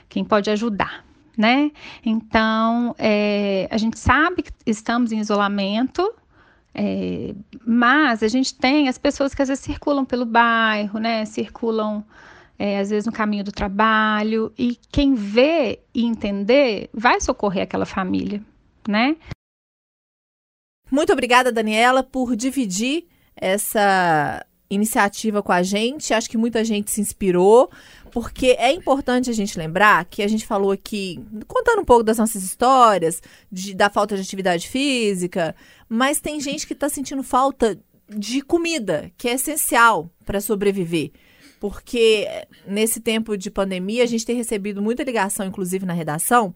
quem 0.08 0.24
pode 0.24 0.50
ajudar. 0.50 1.04
Né? 1.38 1.72
Então, 2.06 2.96
é, 2.98 3.68
a 3.70 3.78
gente 3.78 4.00
sabe 4.00 4.44
que 4.44 4.52
estamos 4.66 5.12
em 5.12 5.20
isolamento, 5.20 6.14
é, 6.78 7.34
mas 7.66 8.22
a 8.22 8.28
gente 8.28 8.54
tem 8.54 8.90
as 8.90 8.98
pessoas 8.98 9.34
que 9.34 9.42
às 9.42 9.48
vezes 9.48 9.64
circulam 9.64 10.04
pelo 10.04 10.26
bairro, 10.26 11.00
né? 11.00 11.24
Circulam 11.24 12.04
é, 12.60 12.80
às 12.80 12.90
vezes 12.90 13.06
no 13.06 13.14
caminho 13.14 13.46
do 13.46 13.52
trabalho 13.52 14.52
e 14.58 14.78
quem 14.92 15.16
vê 15.16 15.80
e 15.94 16.04
entender 16.04 16.90
vai 16.94 17.22
socorrer 17.22 17.64
aquela 17.64 17.86
família, 17.86 18.44
né? 18.86 19.16
Muito 20.92 21.14
obrigada, 21.14 21.52
Daniela, 21.52 22.04
por 22.04 22.36
dividir 22.36 23.08
essa 23.36 24.46
iniciativa 24.70 25.42
com 25.42 25.52
a 25.52 25.64
gente. 25.64 26.14
Acho 26.14 26.30
que 26.30 26.38
muita 26.38 26.64
gente 26.64 26.92
se 26.92 27.02
inspirou, 27.02 27.70
porque 28.12 28.56
é 28.60 28.72
importante 28.72 29.30
a 29.30 29.34
gente 29.34 29.58
lembrar 29.58 30.06
que 30.06 30.22
a 30.22 30.28
gente 30.28 30.46
falou 30.46 30.72
aqui, 30.72 31.24
contando 31.48 31.82
um 31.82 31.86
pouco 31.86 32.04
das 32.04 32.18
nossas 32.18 32.44
histórias, 32.44 33.22
de, 33.52 33.74
da 33.74 33.90
falta 33.90 34.16
de 34.16 34.22
atividade 34.22 34.68
física, 34.68 35.56
mas 35.88 36.20
tem 36.20 36.40
gente 36.40 36.66
que 36.66 36.74
está 36.74 36.90
sentindo 36.90 37.24
falta 37.24 37.80
de 38.10 38.42
comida, 38.42 39.12
que 39.18 39.28
é 39.28 39.34
essencial 39.34 40.10
para 40.26 40.42
sobreviver. 40.42 41.12
Porque 41.60 42.28
nesse 42.68 43.00
tempo 43.00 43.38
de 43.38 43.50
pandemia, 43.50 44.04
a 44.04 44.08
gente 44.08 44.26
tem 44.26 44.36
recebido 44.36 44.82
muita 44.82 45.04
ligação, 45.04 45.46
inclusive 45.46 45.86
na 45.86 45.94
redação, 45.94 46.54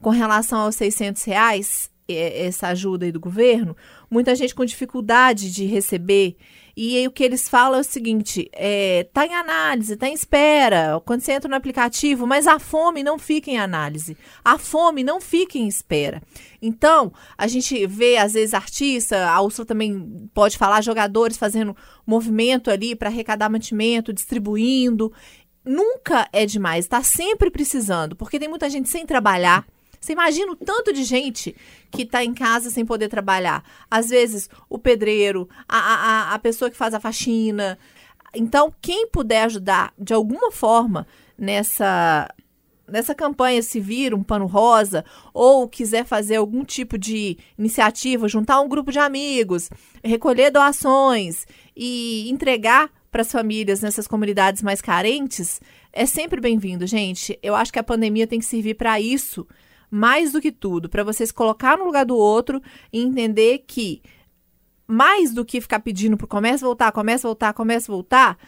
com 0.00 0.10
relação 0.10 0.60
aos 0.60 0.76
600 0.76 1.24
reais, 1.24 1.90
essa 2.08 2.68
ajuda 2.68 3.06
aí 3.06 3.12
do 3.12 3.20
governo, 3.20 3.76
muita 4.10 4.34
gente 4.34 4.54
com 4.54 4.64
dificuldade 4.64 5.50
de 5.50 5.64
receber 5.64 6.36
e 6.76 6.96
aí, 6.96 7.06
o 7.06 7.10
que 7.10 7.22
eles 7.22 7.48
falam 7.48 7.78
é 7.78 7.80
o 7.80 7.84
seguinte: 7.84 8.50
é, 8.52 9.04
tá 9.12 9.24
em 9.24 9.34
análise, 9.34 9.96
tá 9.96 10.08
em 10.08 10.12
espera. 10.12 11.00
Quando 11.04 11.20
você 11.20 11.32
entra 11.32 11.48
no 11.48 11.54
aplicativo, 11.54 12.26
mas 12.26 12.46
a 12.46 12.58
fome 12.58 13.02
não 13.02 13.16
fica 13.18 13.50
em 13.50 13.58
análise. 13.58 14.16
A 14.44 14.58
fome 14.58 15.04
não 15.04 15.20
fica 15.20 15.56
em 15.56 15.68
espera. 15.68 16.20
Então, 16.60 17.12
a 17.38 17.46
gente 17.46 17.86
vê, 17.86 18.16
às 18.16 18.32
vezes, 18.32 18.54
artista, 18.54 19.28
a 19.28 19.40
Úrsula 19.40 19.66
também 19.66 20.28
pode 20.34 20.58
falar, 20.58 20.82
jogadores 20.82 21.36
fazendo 21.36 21.76
movimento 22.04 22.70
ali 22.70 22.96
para 22.96 23.08
arrecadar 23.08 23.48
mantimento, 23.48 24.12
distribuindo. 24.12 25.12
Nunca 25.64 26.28
é 26.32 26.44
demais, 26.44 26.84
está 26.84 27.02
sempre 27.02 27.50
precisando, 27.50 28.14
porque 28.16 28.38
tem 28.38 28.48
muita 28.48 28.68
gente 28.68 28.88
sem 28.88 29.06
trabalhar 29.06 29.64
você 30.04 30.12
imagina 30.12 30.52
o 30.52 30.56
tanto 30.56 30.92
de 30.92 31.02
gente 31.02 31.56
que 31.90 32.02
está 32.02 32.22
em 32.22 32.34
casa 32.34 32.68
sem 32.68 32.84
poder 32.84 33.08
trabalhar. 33.08 33.64
Às 33.90 34.10
vezes, 34.10 34.50
o 34.68 34.78
pedreiro, 34.78 35.48
a, 35.66 35.78
a, 35.78 36.34
a 36.34 36.38
pessoa 36.38 36.70
que 36.70 36.76
faz 36.76 36.92
a 36.92 37.00
faxina. 37.00 37.78
Então, 38.34 38.70
quem 38.82 39.08
puder 39.08 39.44
ajudar 39.44 39.94
de 39.98 40.12
alguma 40.12 40.52
forma 40.52 41.06
nessa 41.38 42.28
nessa 42.86 43.14
campanha 43.14 43.62
se 43.62 43.80
vir 43.80 44.12
um 44.12 44.22
pano 44.22 44.44
rosa 44.44 45.06
ou 45.32 45.66
quiser 45.66 46.04
fazer 46.04 46.36
algum 46.36 46.66
tipo 46.66 46.98
de 46.98 47.38
iniciativa, 47.58 48.28
juntar 48.28 48.60
um 48.60 48.68
grupo 48.68 48.92
de 48.92 48.98
amigos, 48.98 49.70
recolher 50.04 50.50
doações 50.50 51.46
e 51.74 52.28
entregar 52.28 52.90
para 53.10 53.22
as 53.22 53.32
famílias 53.32 53.80
nessas 53.80 54.06
comunidades 54.06 54.60
mais 54.60 54.82
carentes, 54.82 55.62
é 55.94 56.04
sempre 56.04 56.42
bem-vindo, 56.42 56.86
gente. 56.86 57.38
Eu 57.42 57.54
acho 57.54 57.72
que 57.72 57.78
a 57.78 57.82
pandemia 57.82 58.26
tem 58.26 58.38
que 58.38 58.44
servir 58.44 58.74
para 58.74 59.00
isso 59.00 59.46
mais 59.94 60.32
do 60.32 60.40
que 60.40 60.50
tudo, 60.50 60.88
para 60.88 61.04
vocês 61.04 61.30
colocar 61.30 61.78
no 61.78 61.84
lugar 61.84 62.04
do 62.04 62.16
outro 62.16 62.60
e 62.92 63.00
entender 63.00 63.62
que 63.64 64.02
mais 64.88 65.32
do 65.32 65.44
que 65.44 65.60
ficar 65.60 65.78
pedindo 65.78 66.16
para 66.16 66.26
começa 66.26 66.64
a 66.64 66.68
voltar, 66.68 66.90
começa 66.90 67.28
a 67.28 67.30
voltar, 67.30 67.52
começa 67.52 67.92
a 67.92 67.94
voltar, 67.94 68.38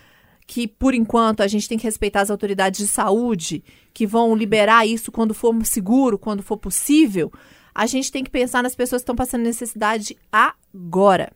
que 0.44 0.66
por 0.66 0.92
enquanto 0.92 1.42
a 1.42 1.46
gente 1.46 1.68
tem 1.68 1.78
que 1.78 1.84
respeitar 1.84 2.22
as 2.22 2.32
autoridades 2.32 2.84
de 2.84 2.88
saúde 2.88 3.62
que 3.94 4.04
vão 4.08 4.34
liberar 4.34 4.88
isso 4.88 5.12
quando 5.12 5.32
for 5.32 5.54
seguro, 5.64 6.18
quando 6.18 6.42
for 6.42 6.56
possível, 6.56 7.32
a 7.72 7.86
gente 7.86 8.10
tem 8.10 8.24
que 8.24 8.30
pensar 8.30 8.60
nas 8.60 8.74
pessoas 8.74 9.02
que 9.02 9.04
estão 9.04 9.14
passando 9.14 9.42
necessidade 9.42 10.18
agora. 10.32 11.32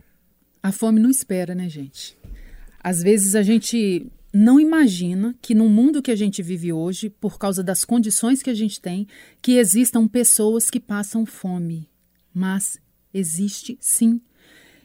A 0.61 0.73
fome 0.73 0.99
não 0.99 1.09
espera, 1.09 1.55
né, 1.55 1.69
gente? 1.69 2.19
Às 2.83 3.01
vezes 3.01 3.37
a 3.37 3.43
gente 3.43 4.11
não 4.33 4.61
imagina 4.61 5.35
que 5.43 5.55
no 5.55 5.69
mundo 5.69 6.01
que 6.01 6.11
a 6.11 6.17
gente 6.17 6.43
vive 6.43 6.73
hoje, 6.73 7.11
por 7.11 7.39
causa 7.39 7.63
das 7.63 7.85
condições 7.85 8.43
que 8.43 8.51
a 8.51 8.55
gente 8.55 8.81
tem, 8.81 9.07
que 9.43 9.57
existam 9.57 10.07
pessoas 10.07 10.71
que 10.71 10.79
passam 10.79 11.27
fome. 11.27 11.89
Mas 12.33 12.79
existe 13.13 13.77
sim. 13.81 14.21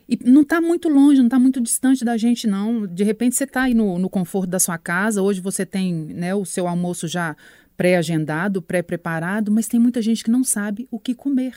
E 0.10 0.17
não 0.23 0.41
está 0.41 0.60
muito 0.60 0.88
longe, 0.88 1.19
não 1.19 1.27
está 1.27 1.39
muito 1.39 1.62
distante 1.62 2.03
da 2.03 2.17
gente, 2.17 2.47
não. 2.47 2.86
De 2.88 3.03
repente 3.03 3.36
você 3.36 3.43
está 3.43 3.63
aí 3.63 3.73
no, 3.73 3.99
no 3.99 4.10
conforto 4.10 4.49
da 4.49 4.60
sua 4.60 4.77
casa, 4.77 5.21
hoje 5.21 5.41
você 5.41 5.65
tem 5.65 5.93
né, 5.93 6.34
o 6.34 6.45
seu 6.45 6.67
almoço 6.67 7.08
já 7.08 7.36
pré-agendado, 7.77 8.62
pré-preparado, 8.62 9.51
mas 9.51 9.67
tem 9.67 9.79
muita 9.79 10.01
gente 10.01 10.23
que 10.23 10.31
não 10.31 10.43
sabe 10.43 10.88
o 10.89 10.99
que 10.99 11.13
comer. 11.13 11.55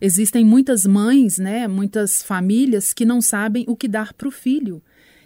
Existem 0.00 0.44
muitas 0.44 0.86
mães, 0.86 1.38
né, 1.38 1.66
muitas 1.66 2.22
famílias 2.22 2.92
que 2.92 3.04
não 3.04 3.20
sabem 3.20 3.64
o 3.66 3.76
que 3.76 3.88
dar 3.88 4.12
para 4.12 4.28
o 4.28 4.30
filho. 4.30 4.82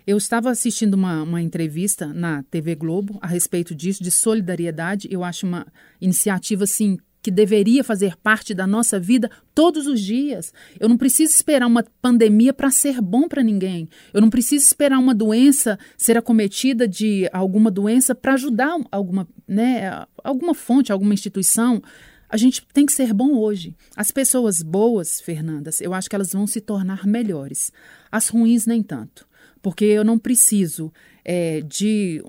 Eu 0.07 0.17
estava 0.17 0.51
assistindo 0.51 0.95
uma, 0.95 1.23
uma 1.23 1.41
entrevista 1.41 2.07
na 2.09 2.43
TV 2.45 2.75
Globo 2.75 3.19
a 3.21 3.27
respeito 3.27 3.75
disso, 3.75 4.03
de 4.03 4.11
solidariedade. 4.11 5.07
Eu 5.11 5.23
acho 5.23 5.47
uma 5.47 5.67
iniciativa, 6.01 6.65
assim, 6.65 6.99
que 7.23 7.31
deveria 7.31 7.85
fazer 7.85 8.17
parte 8.17 8.53
da 8.53 8.67
nossa 8.67 8.99
vida 8.99 9.31
todos 9.55 9.87
os 9.87 10.01
dias. 10.01 10.53
Eu 10.81 10.89
não 10.89 10.99
preciso 10.99 11.33
esperar 11.33 11.69
uma 11.69 11.85
pandemia 12.01 12.53
para 12.53 12.69
ser 12.69 13.01
bom 13.01 13.29
para 13.29 13.45
ninguém. 13.45 13.89
Eu 14.13 14.21
não 14.21 14.29
preciso 14.29 14.65
esperar 14.65 14.99
uma 14.99 15.15
doença 15.15 15.79
ser 15.97 16.19
acometida 16.19 16.89
de 16.89 17.29
alguma 17.33 17.71
doença 17.71 18.13
para 18.13 18.35
ajudar 18.35 18.77
alguma, 18.91 19.29
né, 19.47 20.05
alguma 20.25 20.53
fonte, 20.53 20.91
alguma 20.91 21.15
instituição. 21.15 21.81
A 22.29 22.37
gente 22.37 22.67
tem 22.73 22.87
que 22.87 22.93
ser 22.93 23.13
bom 23.13 23.37
hoje. 23.39 23.77
As 23.95 24.11
pessoas 24.11 24.61
boas, 24.61 25.21
Fernandas, 25.21 25.81
eu 25.81 25.95
acho 25.95 26.11
que 26.11 26.17
elas 26.17 26.33
vão 26.33 26.47
se 26.49 26.61
tornar 26.61 27.07
melhores. 27.07 27.71
As 28.11 28.27
ruins, 28.27 28.67
nem 28.67 28.83
tanto 28.83 29.31
porque 29.63 29.85
eu 29.85 30.05
não 30.05 30.19
preciso 30.19 30.93
é, 31.25 31.61
de 31.63 32.23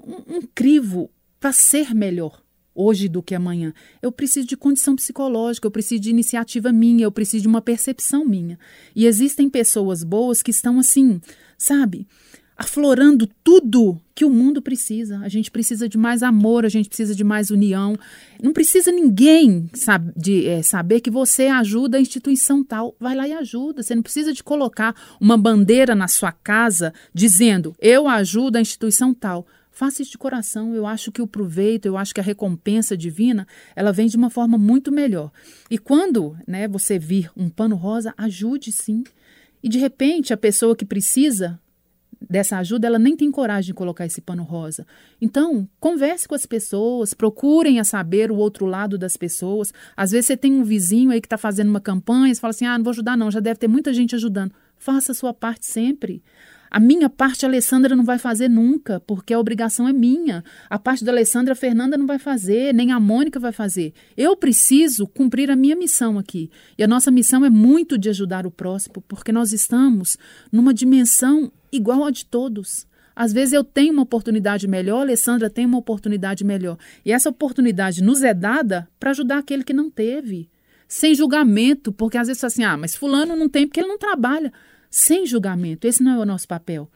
um, 0.00 0.36
um 0.36 0.42
crivo 0.54 1.10
para 1.40 1.52
ser 1.52 1.94
melhor 1.94 2.42
hoje 2.74 3.08
do 3.08 3.20
que 3.20 3.34
amanhã. 3.34 3.74
Eu 4.00 4.12
preciso 4.12 4.46
de 4.46 4.56
condição 4.56 4.94
psicológica, 4.94 5.66
eu 5.66 5.70
preciso 5.70 6.00
de 6.00 6.10
iniciativa 6.10 6.72
minha, 6.72 7.04
eu 7.04 7.10
preciso 7.10 7.42
de 7.42 7.48
uma 7.48 7.60
percepção 7.60 8.24
minha. 8.24 8.56
E 8.94 9.04
existem 9.04 9.50
pessoas 9.50 10.04
boas 10.04 10.42
que 10.42 10.52
estão 10.52 10.78
assim, 10.78 11.20
sabe? 11.58 12.06
Aflorando 12.58 13.28
tudo 13.44 14.00
que 14.12 14.24
o 14.24 14.30
mundo 14.30 14.60
precisa. 14.60 15.20
A 15.20 15.28
gente 15.28 15.48
precisa 15.48 15.88
de 15.88 15.96
mais 15.96 16.24
amor, 16.24 16.66
a 16.66 16.68
gente 16.68 16.88
precisa 16.88 17.14
de 17.14 17.22
mais 17.22 17.52
união. 17.52 17.96
Não 18.42 18.52
precisa 18.52 18.90
ninguém 18.90 19.70
de, 20.16 20.44
é, 20.44 20.60
saber 20.60 21.00
que 21.00 21.08
você 21.08 21.46
ajuda 21.46 21.98
a 21.98 22.00
instituição 22.00 22.64
tal. 22.64 22.96
Vai 22.98 23.14
lá 23.14 23.28
e 23.28 23.32
ajuda. 23.32 23.80
Você 23.80 23.94
não 23.94 24.02
precisa 24.02 24.32
de 24.32 24.42
colocar 24.42 24.92
uma 25.20 25.38
bandeira 25.38 25.94
na 25.94 26.08
sua 26.08 26.32
casa 26.32 26.92
dizendo 27.14 27.76
eu 27.80 28.08
ajudo 28.08 28.56
a 28.56 28.60
instituição 28.60 29.14
tal. 29.14 29.46
Faça 29.70 30.02
isso 30.02 30.10
de 30.10 30.18
coração. 30.18 30.74
Eu 30.74 30.84
acho 30.84 31.12
que 31.12 31.22
o 31.22 31.26
proveito, 31.28 31.86
eu 31.86 31.96
acho 31.96 32.12
que 32.12 32.20
a 32.20 32.24
recompensa 32.24 32.96
divina, 32.96 33.46
ela 33.76 33.92
vem 33.92 34.08
de 34.08 34.16
uma 34.16 34.30
forma 34.30 34.58
muito 34.58 34.90
melhor. 34.90 35.30
E 35.70 35.78
quando 35.78 36.36
né, 36.44 36.66
você 36.66 36.98
vir 36.98 37.30
um 37.36 37.48
pano 37.48 37.76
rosa, 37.76 38.12
ajude 38.18 38.72
sim. 38.72 39.04
E 39.62 39.68
de 39.68 39.78
repente 39.78 40.32
a 40.32 40.36
pessoa 40.36 40.74
que 40.74 40.84
precisa 40.84 41.60
dessa 42.20 42.58
ajuda, 42.58 42.86
ela 42.86 42.98
nem 42.98 43.16
tem 43.16 43.30
coragem 43.30 43.68
de 43.68 43.74
colocar 43.74 44.04
esse 44.06 44.20
pano 44.20 44.42
rosa. 44.42 44.86
Então, 45.20 45.68
converse 45.78 46.26
com 46.26 46.34
as 46.34 46.46
pessoas, 46.46 47.14
procurem 47.14 47.78
a 47.78 47.84
saber 47.84 48.30
o 48.30 48.36
outro 48.36 48.66
lado 48.66 48.98
das 48.98 49.16
pessoas. 49.16 49.72
Às 49.96 50.10
vezes 50.10 50.26
você 50.26 50.36
tem 50.36 50.52
um 50.52 50.64
vizinho 50.64 51.10
aí 51.10 51.20
que 51.20 51.26
está 51.26 51.38
fazendo 51.38 51.68
uma 51.68 51.80
campanha, 51.80 52.34
você 52.34 52.40
fala 52.40 52.50
assim, 52.50 52.66
ah, 52.66 52.76
não 52.76 52.84
vou 52.84 52.90
ajudar 52.90 53.16
não, 53.16 53.30
já 53.30 53.40
deve 53.40 53.58
ter 53.58 53.68
muita 53.68 53.92
gente 53.92 54.14
ajudando. 54.14 54.52
Faça 54.76 55.12
a 55.12 55.14
sua 55.14 55.34
parte 55.34 55.66
sempre. 55.66 56.22
A 56.70 56.78
minha 56.78 57.08
parte 57.08 57.44
a 57.44 57.48
Alessandra 57.48 57.96
não 57.96 58.04
vai 58.04 58.18
fazer 58.18 58.48
nunca, 58.48 59.00
porque 59.00 59.32
a 59.32 59.38
obrigação 59.38 59.88
é 59.88 59.92
minha. 59.92 60.44
A 60.68 60.78
parte 60.78 61.04
da 61.04 61.12
Alessandra 61.12 61.52
a 61.52 61.56
Fernanda 61.56 61.96
não 61.96 62.06
vai 62.06 62.18
fazer, 62.18 62.74
nem 62.74 62.92
a 62.92 63.00
Mônica 63.00 63.40
vai 63.40 63.52
fazer. 63.52 63.92
Eu 64.16 64.36
preciso 64.36 65.06
cumprir 65.06 65.50
a 65.50 65.56
minha 65.56 65.74
missão 65.74 66.18
aqui. 66.18 66.50
E 66.76 66.82
a 66.82 66.88
nossa 66.88 67.10
missão 67.10 67.44
é 67.44 67.50
muito 67.50 67.96
de 67.96 68.10
ajudar 68.10 68.46
o 68.46 68.50
próximo, 68.50 69.02
porque 69.08 69.32
nós 69.32 69.52
estamos 69.52 70.18
numa 70.52 70.74
dimensão 70.74 71.50
igual 71.72 72.04
a 72.04 72.10
de 72.10 72.24
todos. 72.24 72.86
Às 73.16 73.32
vezes 73.32 73.52
eu 73.52 73.64
tenho 73.64 73.92
uma 73.92 74.02
oportunidade 74.02 74.68
melhor, 74.68 74.98
a 74.98 75.02
Alessandra 75.02 75.50
tem 75.50 75.66
uma 75.66 75.78
oportunidade 75.78 76.44
melhor. 76.44 76.76
E 77.04 77.10
essa 77.10 77.30
oportunidade 77.30 78.02
nos 78.02 78.22
é 78.22 78.32
dada 78.32 78.88
para 79.00 79.10
ajudar 79.10 79.38
aquele 79.38 79.64
que 79.64 79.72
não 79.72 79.90
teve. 79.90 80.48
Sem 80.86 81.14
julgamento, 81.14 81.92
porque 81.92 82.16
às 82.16 82.28
vezes 82.28 82.44
assim, 82.44 82.62
ah, 82.62 82.76
mas 82.76 82.94
fulano 82.94 83.34
não 83.34 83.48
tem 83.48 83.66
porque 83.66 83.80
ele 83.80 83.88
não 83.88 83.98
trabalha 83.98 84.52
sem 84.90 85.26
julgamento. 85.26 85.86
Esse 85.86 86.02
não 86.02 86.12
é 86.12 86.18
o 86.18 86.26
nosso 86.26 86.46
papel. 86.46 86.88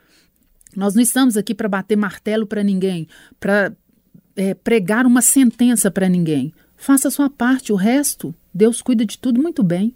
Nós 0.76 0.94
não 0.94 1.02
estamos 1.02 1.36
aqui 1.36 1.54
para 1.54 1.68
bater 1.68 1.96
martelo 1.96 2.46
para 2.46 2.62
ninguém, 2.62 3.06
para 3.38 3.72
é, 4.34 4.54
pregar 4.54 5.06
uma 5.06 5.20
sentença 5.20 5.90
para 5.90 6.08
ninguém. 6.08 6.52
Faça 6.76 7.08
a 7.08 7.10
sua 7.10 7.28
parte, 7.28 7.72
o 7.72 7.76
resto, 7.76 8.34
Deus 8.52 8.82
cuida 8.82 9.04
de 9.04 9.18
tudo 9.18 9.40
muito 9.40 9.62
bem. 9.62 9.94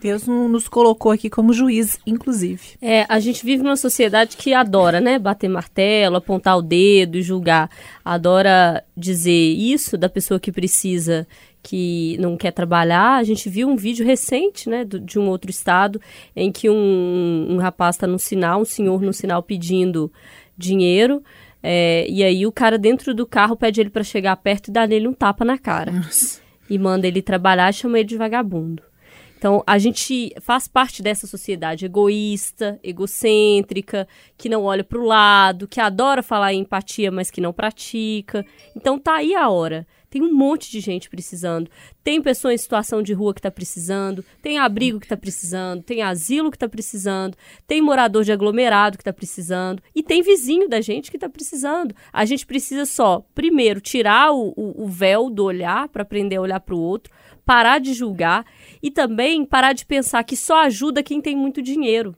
Deus 0.00 0.26
nos 0.26 0.68
colocou 0.68 1.10
aqui 1.12 1.30
como 1.30 1.52
juiz, 1.52 1.98
inclusive. 2.06 2.76
É, 2.82 3.06
a 3.08 3.18
gente 3.18 3.44
vive 3.44 3.62
numa 3.62 3.76
sociedade 3.76 4.36
que 4.36 4.52
adora, 4.52 5.00
né? 5.00 5.18
Bater 5.18 5.48
martelo, 5.48 6.16
apontar 6.16 6.58
o 6.58 6.62
dedo 6.62 7.16
e 7.16 7.22
julgar. 7.22 7.70
Adora 8.04 8.84
dizer 8.96 9.30
isso 9.30 9.96
da 9.96 10.08
pessoa 10.08 10.38
que 10.38 10.52
precisa 10.52 11.26
que 11.66 12.16
não 12.20 12.36
quer 12.36 12.52
trabalhar. 12.52 13.16
A 13.16 13.24
gente 13.24 13.50
viu 13.50 13.68
um 13.68 13.74
vídeo 13.74 14.06
recente, 14.06 14.68
né, 14.70 14.84
de 14.84 15.18
um 15.18 15.28
outro 15.28 15.50
estado, 15.50 16.00
em 16.34 16.52
que 16.52 16.70
um, 16.70 17.46
um 17.50 17.58
rapaz 17.58 17.96
está 17.96 18.06
no 18.06 18.20
sinal, 18.20 18.60
um 18.60 18.64
senhor 18.64 19.02
no 19.02 19.12
sinal 19.12 19.42
pedindo 19.42 20.12
dinheiro. 20.56 21.24
É, 21.60 22.06
e 22.08 22.22
aí 22.22 22.46
o 22.46 22.52
cara 22.52 22.78
dentro 22.78 23.12
do 23.12 23.26
carro 23.26 23.56
pede 23.56 23.80
ele 23.80 23.90
para 23.90 24.04
chegar 24.04 24.36
perto 24.36 24.68
e 24.68 24.70
dá 24.70 24.86
nele 24.86 25.08
um 25.08 25.12
tapa 25.12 25.44
na 25.44 25.58
cara. 25.58 25.90
Nossa. 25.90 26.40
E 26.70 26.78
manda 26.78 27.08
ele 27.08 27.20
trabalhar 27.20 27.70
e 27.70 27.72
chama 27.72 27.98
ele 27.98 28.08
de 28.08 28.16
vagabundo. 28.16 28.82
Então, 29.36 29.62
a 29.66 29.76
gente 29.76 30.32
faz 30.40 30.66
parte 30.68 31.02
dessa 31.02 31.26
sociedade 31.26 31.84
egoísta, 31.84 32.78
egocêntrica, 32.82 34.08
que 34.38 34.48
não 34.48 34.62
olha 34.62 34.82
para 34.82 34.98
o 34.98 35.04
lado, 35.04 35.68
que 35.68 35.80
adora 35.80 36.22
falar 36.22 36.54
em 36.54 36.60
empatia, 36.60 37.10
mas 37.10 37.30
que 37.30 37.40
não 37.40 37.52
pratica. 37.52 38.46
Então, 38.74 38.98
tá 38.98 39.16
aí 39.16 39.34
a 39.34 39.48
hora 39.48 39.86
tem 40.08 40.22
um 40.22 40.32
monte 40.32 40.70
de 40.70 40.80
gente 40.80 41.10
precisando. 41.10 41.70
Tem 42.02 42.22
pessoa 42.22 42.54
em 42.54 42.58
situação 42.58 43.02
de 43.02 43.12
rua 43.12 43.34
que 43.34 43.40
está 43.40 43.50
precisando, 43.50 44.24
tem 44.40 44.58
abrigo 44.58 44.98
que 44.98 45.06
está 45.06 45.16
precisando, 45.16 45.82
tem 45.82 46.02
asilo 46.02 46.50
que 46.50 46.56
está 46.56 46.68
precisando, 46.68 47.36
tem 47.66 47.82
morador 47.82 48.24
de 48.24 48.32
aglomerado 48.32 48.96
que 48.96 49.02
está 49.02 49.12
precisando 49.12 49.82
e 49.94 50.02
tem 50.02 50.22
vizinho 50.22 50.68
da 50.68 50.80
gente 50.80 51.10
que 51.10 51.16
está 51.16 51.28
precisando. 51.28 51.94
A 52.12 52.24
gente 52.24 52.46
precisa 52.46 52.84
só, 52.84 53.24
primeiro, 53.34 53.80
tirar 53.80 54.32
o, 54.32 54.52
o, 54.56 54.84
o 54.84 54.86
véu 54.86 55.30
do 55.30 55.44
olhar 55.44 55.88
para 55.88 56.02
aprender 56.02 56.36
a 56.36 56.40
olhar 56.40 56.60
para 56.60 56.74
o 56.74 56.80
outro, 56.80 57.12
parar 57.44 57.78
de 57.78 57.92
julgar 57.94 58.44
e 58.82 58.90
também 58.90 59.44
parar 59.44 59.72
de 59.72 59.86
pensar 59.86 60.22
que 60.24 60.36
só 60.36 60.64
ajuda 60.64 61.02
quem 61.02 61.20
tem 61.20 61.36
muito 61.36 61.62
dinheiro 61.62 62.16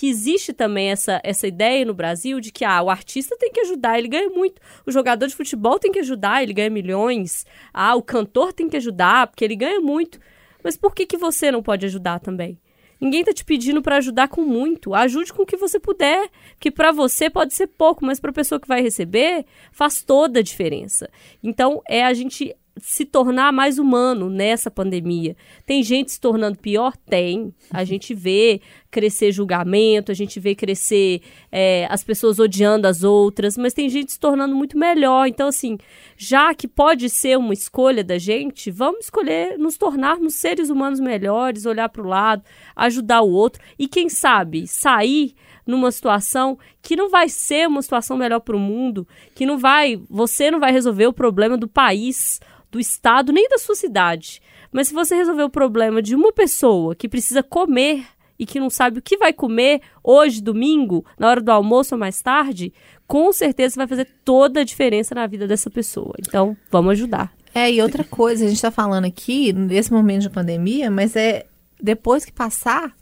que 0.00 0.08
existe 0.08 0.54
também 0.54 0.88
essa, 0.88 1.20
essa 1.22 1.46
ideia 1.46 1.84
no 1.84 1.92
Brasil 1.92 2.40
de 2.40 2.50
que 2.50 2.64
ah, 2.64 2.80
o 2.80 2.88
artista 2.88 3.36
tem 3.36 3.52
que 3.52 3.60
ajudar, 3.60 3.98
ele 3.98 4.08
ganha 4.08 4.30
muito. 4.30 4.58
O 4.86 4.90
jogador 4.90 5.26
de 5.26 5.36
futebol 5.36 5.78
tem 5.78 5.92
que 5.92 5.98
ajudar, 5.98 6.42
ele 6.42 6.54
ganha 6.54 6.70
milhões. 6.70 7.44
Ah, 7.70 7.94
o 7.94 8.02
cantor 8.02 8.54
tem 8.54 8.66
que 8.66 8.78
ajudar, 8.78 9.26
porque 9.26 9.44
ele 9.44 9.54
ganha 9.54 9.78
muito. 9.78 10.18
Mas 10.64 10.74
por 10.74 10.94
que, 10.94 11.04
que 11.04 11.18
você 11.18 11.52
não 11.52 11.62
pode 11.62 11.84
ajudar 11.84 12.18
também? 12.18 12.58
Ninguém 12.98 13.22
tá 13.22 13.30
te 13.34 13.44
pedindo 13.44 13.82
para 13.82 13.96
ajudar 13.96 14.28
com 14.28 14.40
muito. 14.40 14.94
Ajude 14.94 15.34
com 15.34 15.42
o 15.42 15.46
que 15.46 15.58
você 15.58 15.78
puder, 15.78 16.30
que 16.58 16.70
para 16.70 16.92
você 16.92 17.28
pode 17.28 17.52
ser 17.52 17.66
pouco, 17.66 18.02
mas 18.02 18.18
para 18.18 18.30
a 18.30 18.32
pessoa 18.32 18.58
que 18.58 18.66
vai 18.68 18.80
receber 18.80 19.44
faz 19.70 20.02
toda 20.02 20.40
a 20.40 20.42
diferença. 20.42 21.10
Então 21.42 21.82
é 21.86 22.02
a 22.02 22.14
gente 22.14 22.56
se 22.82 23.04
tornar 23.04 23.52
mais 23.52 23.78
humano 23.78 24.28
nessa 24.28 24.70
pandemia. 24.70 25.36
Tem 25.66 25.82
gente 25.82 26.12
se 26.12 26.20
tornando 26.20 26.58
pior? 26.58 26.96
Tem. 26.96 27.54
A 27.70 27.82
gente 27.84 28.14
vê 28.14 28.60
crescer 28.90 29.30
julgamento, 29.30 30.10
a 30.10 30.14
gente 30.14 30.40
vê 30.40 30.54
crescer 30.54 31.22
é, 31.50 31.86
as 31.88 32.02
pessoas 32.02 32.38
odiando 32.38 32.86
as 32.86 33.04
outras, 33.04 33.56
mas 33.56 33.72
tem 33.72 33.88
gente 33.88 34.12
se 34.12 34.18
tornando 34.18 34.54
muito 34.54 34.76
melhor. 34.76 35.26
Então, 35.26 35.48
assim, 35.48 35.78
já 36.16 36.52
que 36.54 36.66
pode 36.66 37.08
ser 37.08 37.38
uma 37.38 37.52
escolha 37.52 38.02
da 38.02 38.18
gente, 38.18 38.70
vamos 38.70 39.04
escolher 39.04 39.58
nos 39.58 39.76
tornarmos 39.76 40.34
seres 40.34 40.70
humanos 40.70 40.98
melhores, 40.98 41.66
olhar 41.66 41.88
para 41.88 42.02
o 42.02 42.08
lado, 42.08 42.42
ajudar 42.74 43.22
o 43.22 43.30
outro 43.30 43.62
e, 43.78 43.86
quem 43.86 44.08
sabe, 44.08 44.66
sair 44.66 45.34
numa 45.66 45.92
situação 45.92 46.58
que 46.82 46.96
não 46.96 47.08
vai 47.08 47.28
ser 47.28 47.68
uma 47.68 47.80
situação 47.80 48.16
melhor 48.16 48.40
para 48.40 48.56
o 48.56 48.60
mundo, 48.60 49.06
que 49.34 49.46
não 49.46 49.56
vai, 49.56 50.00
você 50.08 50.50
não 50.50 50.58
vai 50.58 50.72
resolver 50.72 51.06
o 51.06 51.12
problema 51.12 51.56
do 51.56 51.68
país 51.68 52.40
do 52.70 52.78
estado 52.78 53.32
nem 53.32 53.48
da 53.48 53.58
sua 53.58 53.74
cidade. 53.74 54.40
Mas 54.72 54.88
se 54.88 54.94
você 54.94 55.14
resolver 55.14 55.42
o 55.42 55.50
problema 55.50 56.00
de 56.00 56.14
uma 56.14 56.32
pessoa 56.32 56.94
que 56.94 57.08
precisa 57.08 57.42
comer 57.42 58.04
e 58.38 58.46
que 58.46 58.60
não 58.60 58.70
sabe 58.70 58.98
o 58.98 59.02
que 59.02 59.18
vai 59.18 59.32
comer 59.32 59.82
hoje, 60.02 60.40
domingo, 60.40 61.04
na 61.18 61.28
hora 61.28 61.40
do 61.40 61.50
almoço 61.50 61.94
ou 61.94 61.98
mais 61.98 62.22
tarde, 62.22 62.72
com 63.06 63.32
certeza 63.32 63.76
vai 63.76 63.86
fazer 63.86 64.08
toda 64.24 64.60
a 64.60 64.64
diferença 64.64 65.14
na 65.14 65.26
vida 65.26 65.46
dessa 65.46 65.68
pessoa. 65.68 66.14
Então, 66.18 66.56
vamos 66.70 66.92
ajudar. 66.92 67.32
É, 67.54 67.70
e 67.70 67.82
outra 67.82 68.04
coisa, 68.04 68.44
a 68.44 68.48
gente 68.48 68.56
está 68.56 68.70
falando 68.70 69.04
aqui, 69.04 69.52
nesse 69.52 69.92
momento 69.92 70.22
de 70.22 70.30
pandemia, 70.30 70.90
mas 70.90 71.16
é 71.16 71.46
depois 71.82 72.24
que 72.24 72.32
passar, 72.32 72.94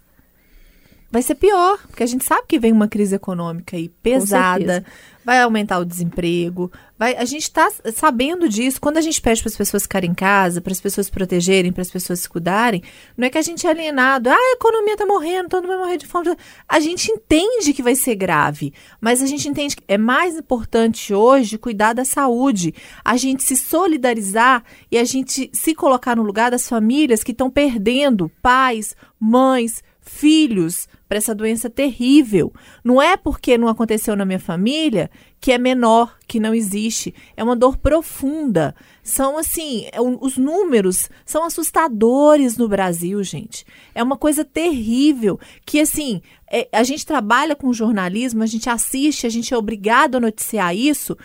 vai 1.11 1.23
ser 1.23 1.37
pior, 1.37 1.79
porque 1.87 2.03
a 2.03 2.07
gente 2.07 2.25
sabe 2.25 2.43
que 2.47 2.59
vem 2.59 2.73
uma 2.73 2.87
crise 2.87 3.15
econômica 3.15 3.77
aí 3.77 3.89
pesada, 3.89 4.85
vai 5.25 5.41
aumentar 5.41 5.79
o 5.79 5.85
desemprego, 5.85 6.71
vai, 6.99 7.17
a 7.17 7.25
gente 7.25 7.43
está 7.43 7.71
sabendo 7.95 8.49
disso. 8.49 8.81
Quando 8.81 8.99
a 8.99 9.01
gente 9.01 9.21
pede 9.21 9.43
para 9.43 9.49
as 9.49 9.57
pessoas 9.57 9.83
ficarem 9.85 10.11
em 10.11 10.15
casa, 10.15 10.61
para 10.61 10.73
as 10.73 10.81
pessoas 10.81 11.07
se 11.07 11.13
protegerem, 11.13 11.73
para 11.73 11.83
as 11.83 11.91
pessoas 11.91 12.21
se 12.21 12.29
cuidarem, 12.29 12.83
não 13.17 13.27
é 13.27 13.31
que 13.31 13.39
a 13.39 13.43
gente 13.43 13.67
é 13.67 13.71
alienado, 13.71 14.29
ah, 14.29 14.35
a 14.35 14.53
economia 14.53 14.95
está 14.95 15.07
morrendo, 15.07 15.49
todo 15.49 15.63
mundo 15.63 15.77
vai 15.77 15.79
morrer 15.79 15.97
de 15.97 16.07
fome. 16.07 16.35
A 16.69 16.81
gente 16.81 17.11
entende 17.11 17.73
que 17.73 17.83
vai 17.83 17.95
ser 17.95 18.15
grave, 18.15 18.73
mas 19.01 19.23
a 19.23 19.27
gente 19.27 19.49
entende 19.49 19.77
que 19.77 19.85
é 19.89 19.99
mais 19.99 20.37
importante 20.37 21.15
hoje 21.15 21.59
cuidar 21.59 21.95
da 21.95 22.05
saúde, 22.05 22.75
a 23.05 23.17
gente 23.17 23.43
se 23.43 23.57
solidarizar 23.57 24.63
e 24.91 24.99
a 24.99 25.05
gente 25.05 25.51
se 25.53 25.75
colocar 25.75 26.17
no 26.17 26.23
lugar 26.23 26.51
das 26.51 26.69
famílias 26.69 27.25
que 27.25 27.33
estão 27.33 27.51
perdendo 27.51 28.31
pais, 28.43 28.95
mães, 29.21 29.83
filhos 30.09 30.89
para 31.09 31.19
essa 31.19 31.35
doença 31.35 31.71
terrível. 31.71 32.53
Não 32.85 33.01
é 33.01 33.17
porque 33.17 33.57
não 33.57 33.69
aconteceu 33.69 34.17
na 34.17 34.25
minha 34.25 34.39
família 34.39 35.11
que 35.41 35.53
é 35.53 35.59
menor, 35.59 36.17
que 36.27 36.41
não 36.41 36.55
existe. 36.55 37.15
É 37.37 37.45
uma 37.45 37.55
dor 37.55 37.77
profunda. 37.77 38.75
São 39.03 39.39
assim, 39.39 39.87
é 39.93 40.01
os 40.01 40.37
números 40.37 41.09
são 41.25 41.45
assustadores 41.45 42.57
no 42.57 42.69
Brasil, 42.69 43.23
gente. 43.23 43.65
É 43.95 44.03
uma 44.03 44.17
coisa 44.17 44.45
terrível 44.45 45.39
que 45.65 45.81
assim, 45.81 46.21
é, 46.51 46.69
a 46.73 46.83
gente 46.83 47.07
trabalha 47.07 47.55
com 47.55 47.73
jornalismo, 47.73 48.43
a 48.43 48.47
gente 48.47 48.69
assiste, 48.69 49.27
a 49.27 49.31
gente 49.31 49.55
é 49.55 49.57
obrigado 49.57 50.17
a 50.17 50.21
noticiar 50.21 50.75
isso. 50.75 51.17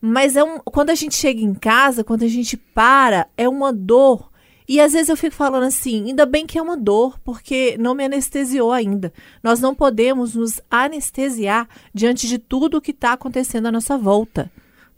Mas 0.00 0.36
é 0.36 0.44
um, 0.44 0.58
quando 0.60 0.90
a 0.90 0.94
gente 0.94 1.14
chega 1.14 1.40
em 1.40 1.54
casa, 1.54 2.04
quando 2.04 2.22
a 2.22 2.28
gente 2.28 2.56
para, 2.56 3.26
é 3.36 3.48
uma 3.48 3.72
dor 3.72 4.29
e 4.70 4.80
às 4.80 4.92
vezes 4.92 5.08
eu 5.08 5.16
fico 5.16 5.34
falando 5.34 5.64
assim, 5.64 6.10
ainda 6.10 6.24
bem 6.24 6.46
que 6.46 6.56
é 6.56 6.62
uma 6.62 6.76
dor, 6.76 7.18
porque 7.24 7.76
não 7.76 7.92
me 7.92 8.04
anestesiou 8.04 8.70
ainda. 8.70 9.12
Nós 9.42 9.58
não 9.58 9.74
podemos 9.74 10.36
nos 10.36 10.60
anestesiar 10.70 11.68
diante 11.92 12.28
de 12.28 12.38
tudo 12.38 12.76
o 12.76 12.80
que 12.80 12.92
está 12.92 13.14
acontecendo 13.14 13.66
à 13.66 13.72
nossa 13.72 13.98
volta. 13.98 14.48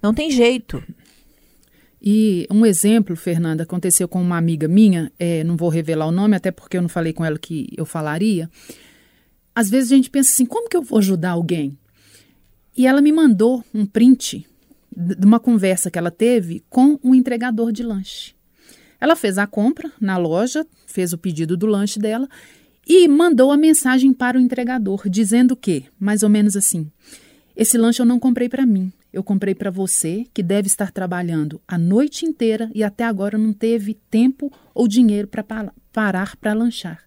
Não 0.03 0.13
tem 0.13 0.31
jeito. 0.31 0.85
E 2.03 2.47
um 2.51 2.67
exemplo, 2.67 3.17
Fernanda, 3.17 3.63
aconteceu 3.63 4.07
com 4.07 4.21
uma 4.21 4.37
amiga 4.37 4.69
minha, 4.69 5.11
é, 5.19 5.43
não 5.43 5.57
vou 5.57 5.71
revelar 5.71 6.07
o 6.07 6.13
nome, 6.13 6.37
até 6.37 6.51
porque 6.51 6.77
eu 6.77 6.83
não 6.83 6.89
falei 6.91 7.15
com 7.15 7.25
ela 7.25 7.39
que 7.39 7.73
eu 7.75 7.87
falaria. 7.87 8.51
Às 9.55 9.71
vezes 9.71 9.91
a 9.91 9.97
gente 9.97 10.11
pensa 10.11 10.33
assim, 10.33 10.45
como 10.45 10.69
que 10.69 10.77
eu 10.77 10.83
vou 10.83 10.99
ajudar 10.99 11.31
alguém? 11.31 11.79
E 12.77 12.87
ela 12.87 13.01
me 13.01 13.11
mandou 13.11 13.65
um 13.73 13.87
print 13.87 14.47
de 14.95 15.25
uma 15.27 15.41
conversa 15.41 15.91
que 15.91 15.99
ela 15.99 16.11
teve 16.11 16.63
com 16.69 17.01
um 17.03 17.15
entregador 17.15 17.73
de 17.73 17.83
lanche. 17.83 18.35
Ela 19.03 19.17
fez 19.17 19.37
a 19.37 19.49
compra 19.49 19.91
na 20.01 20.17
loja, 20.17 20.65
fez 20.87 21.13
o 21.13 21.19
pedido 21.19 21.57
do 21.57 21.67
lanche 21.67 21.99
dela 21.99 22.29
e 22.87 23.09
mandou 23.09 23.51
a 23.51 23.57
mensagem 23.57 24.13
para 24.13 24.39
o 24.39 24.41
entregador 24.41 25.09
dizendo 25.11 25.57
que, 25.57 25.87
mais 25.99 26.23
ou 26.23 26.29
menos 26.29 26.57
assim: 26.57 26.89
Esse 27.57 27.77
lanche 27.77 28.01
eu 28.01 28.07
não 28.07 28.21
comprei 28.21 28.49
para 28.49 28.65
mim, 28.65 28.93
eu 29.13 29.25
comprei 29.25 29.57
para 29.57 29.73
você 29.73 30.25
que 30.33 30.41
deve 30.41 30.69
estar 30.69 30.93
trabalhando 30.93 31.61
a 31.67 31.77
noite 31.77 32.25
inteira 32.25 32.71
e 32.73 32.85
até 32.85 33.03
agora 33.03 33.37
não 33.37 33.53
teve 33.53 33.95
tempo 34.09 34.53
ou 34.73 34.87
dinheiro 34.87 35.27
para 35.27 35.43
parar 35.93 36.37
para 36.37 36.53
lanchar. 36.53 37.03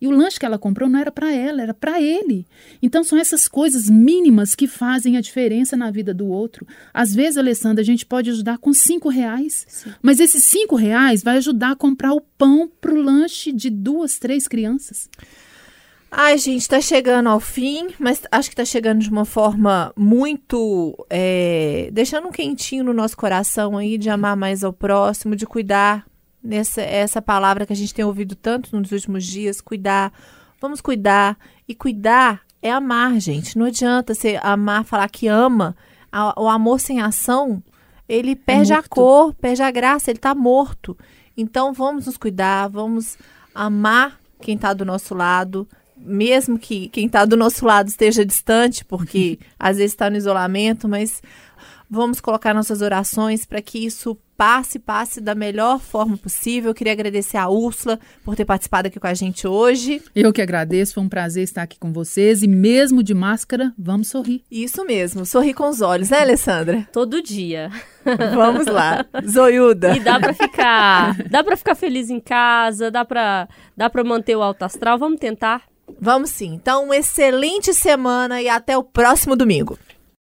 E 0.00 0.06
o 0.06 0.10
lanche 0.10 0.38
que 0.38 0.46
ela 0.46 0.58
comprou 0.58 0.88
não 0.88 0.98
era 0.98 1.10
para 1.10 1.32
ela, 1.32 1.62
era 1.62 1.74
para 1.74 2.00
ele. 2.00 2.46
Então 2.82 3.02
são 3.02 3.18
essas 3.18 3.48
coisas 3.48 3.88
mínimas 3.88 4.54
que 4.54 4.66
fazem 4.66 5.16
a 5.16 5.20
diferença 5.20 5.76
na 5.76 5.90
vida 5.90 6.14
do 6.14 6.26
outro. 6.26 6.66
Às 6.94 7.14
vezes, 7.14 7.36
Alessandra, 7.36 7.82
a 7.82 7.84
gente 7.84 8.06
pode 8.06 8.30
ajudar 8.30 8.58
com 8.58 8.72
cinco 8.72 9.08
reais, 9.08 9.66
Sim. 9.68 9.92
mas 10.00 10.20
esses 10.20 10.44
cinco 10.44 10.76
reais 10.76 11.22
vai 11.22 11.36
ajudar 11.38 11.72
a 11.72 11.76
comprar 11.76 12.12
o 12.12 12.20
pão 12.20 12.70
para 12.80 12.92
o 12.92 13.02
lanche 13.02 13.52
de 13.52 13.70
duas, 13.70 14.18
três 14.18 14.46
crianças. 14.46 15.08
Ai, 16.10 16.38
gente, 16.38 16.66
tá 16.66 16.80
chegando 16.80 17.28
ao 17.28 17.38
fim, 17.38 17.88
mas 17.98 18.22
acho 18.32 18.48
que 18.48 18.56
tá 18.56 18.64
chegando 18.64 19.00
de 19.00 19.10
uma 19.10 19.26
forma 19.26 19.92
muito. 19.94 20.96
É, 21.10 21.90
deixando 21.92 22.28
um 22.28 22.32
quentinho 22.32 22.82
no 22.82 22.94
nosso 22.94 23.16
coração 23.16 23.76
aí, 23.76 23.98
de 23.98 24.08
amar 24.08 24.34
mais 24.34 24.64
ao 24.64 24.72
próximo, 24.72 25.36
de 25.36 25.44
cuidar. 25.44 26.07
Nessa 26.42 26.80
essa 26.82 27.20
palavra 27.20 27.66
que 27.66 27.72
a 27.72 27.76
gente 27.76 27.92
tem 27.92 28.04
ouvido 28.04 28.34
tanto 28.34 28.76
nos 28.76 28.92
últimos 28.92 29.24
dias, 29.24 29.60
cuidar. 29.60 30.12
Vamos 30.60 30.80
cuidar. 30.80 31.36
E 31.66 31.74
cuidar 31.74 32.42
é 32.62 32.70
amar, 32.70 33.18
gente. 33.20 33.58
Não 33.58 33.66
adianta 33.66 34.14
você 34.14 34.38
amar, 34.42 34.84
falar 34.84 35.08
que 35.08 35.26
ama. 35.26 35.76
A- 36.10 36.40
o 36.40 36.48
amor 36.48 36.80
sem 36.80 37.00
ação, 37.00 37.62
ele 38.08 38.34
perde 38.34 38.72
a 38.72 38.76
morto. 38.76 38.88
cor, 38.90 39.34
perde 39.34 39.62
a 39.62 39.70
graça, 39.70 40.10
ele 40.10 40.18
tá 40.18 40.34
morto. 40.34 40.96
Então 41.36 41.72
vamos 41.72 42.06
nos 42.06 42.16
cuidar, 42.16 42.68
vamos 42.68 43.18
amar 43.54 44.18
quem 44.40 44.54
está 44.54 44.72
do 44.72 44.84
nosso 44.84 45.14
lado, 45.14 45.68
mesmo 45.96 46.58
que 46.58 46.88
quem 46.88 47.06
está 47.06 47.24
do 47.24 47.36
nosso 47.36 47.66
lado 47.66 47.88
esteja 47.88 48.24
distante, 48.24 48.84
porque 48.84 49.38
às 49.58 49.76
vezes 49.76 49.92
está 49.92 50.08
no 50.08 50.16
isolamento, 50.16 50.88
mas 50.88 51.20
vamos 51.90 52.20
colocar 52.20 52.54
nossas 52.54 52.80
orações 52.80 53.44
para 53.44 53.60
que 53.60 53.84
isso 53.84 54.16
passe, 54.38 54.78
passe 54.78 55.20
da 55.20 55.34
melhor 55.34 55.80
forma 55.80 56.16
possível. 56.16 56.70
Eu 56.70 56.74
queria 56.74 56.92
agradecer 56.92 57.36
a 57.36 57.48
Úrsula 57.48 57.98
por 58.24 58.36
ter 58.36 58.44
participado 58.44 58.86
aqui 58.86 59.00
com 59.00 59.06
a 59.08 59.12
gente 59.12 59.48
hoje. 59.48 60.00
Eu 60.14 60.32
que 60.32 60.40
agradeço, 60.40 60.94
foi 60.94 61.02
um 61.02 61.08
prazer 61.08 61.42
estar 61.42 61.62
aqui 61.62 61.76
com 61.76 61.92
vocês. 61.92 62.40
E 62.40 62.46
mesmo 62.46 63.02
de 63.02 63.12
máscara, 63.12 63.74
vamos 63.76 64.06
sorrir. 64.06 64.44
Isso 64.48 64.84
mesmo, 64.84 65.26
sorri 65.26 65.52
com 65.52 65.68
os 65.68 65.80
olhos, 65.80 66.10
né, 66.10 66.20
Alessandra? 66.20 66.86
Todo 66.92 67.20
dia. 67.20 67.68
Vamos 68.34 68.66
lá. 68.66 69.04
Zoiuda. 69.26 69.96
E 69.96 70.00
dá 70.00 70.18
pra 70.20 70.32
ficar, 70.32 71.16
dá 71.28 71.42
para 71.42 71.56
ficar 71.56 71.74
feliz 71.74 72.08
em 72.08 72.20
casa, 72.20 72.90
dá 72.90 73.04
pra, 73.04 73.48
dá 73.76 73.90
para 73.90 74.04
manter 74.04 74.36
o 74.36 74.42
alto 74.42 74.62
astral. 74.62 74.98
Vamos 74.98 75.18
tentar. 75.18 75.64
Vamos 76.00 76.30
sim. 76.30 76.54
Então, 76.54 76.84
uma 76.84 76.96
excelente 76.96 77.74
semana 77.74 78.40
e 78.40 78.48
até 78.48 78.78
o 78.78 78.84
próximo 78.84 79.34
domingo. 79.34 79.76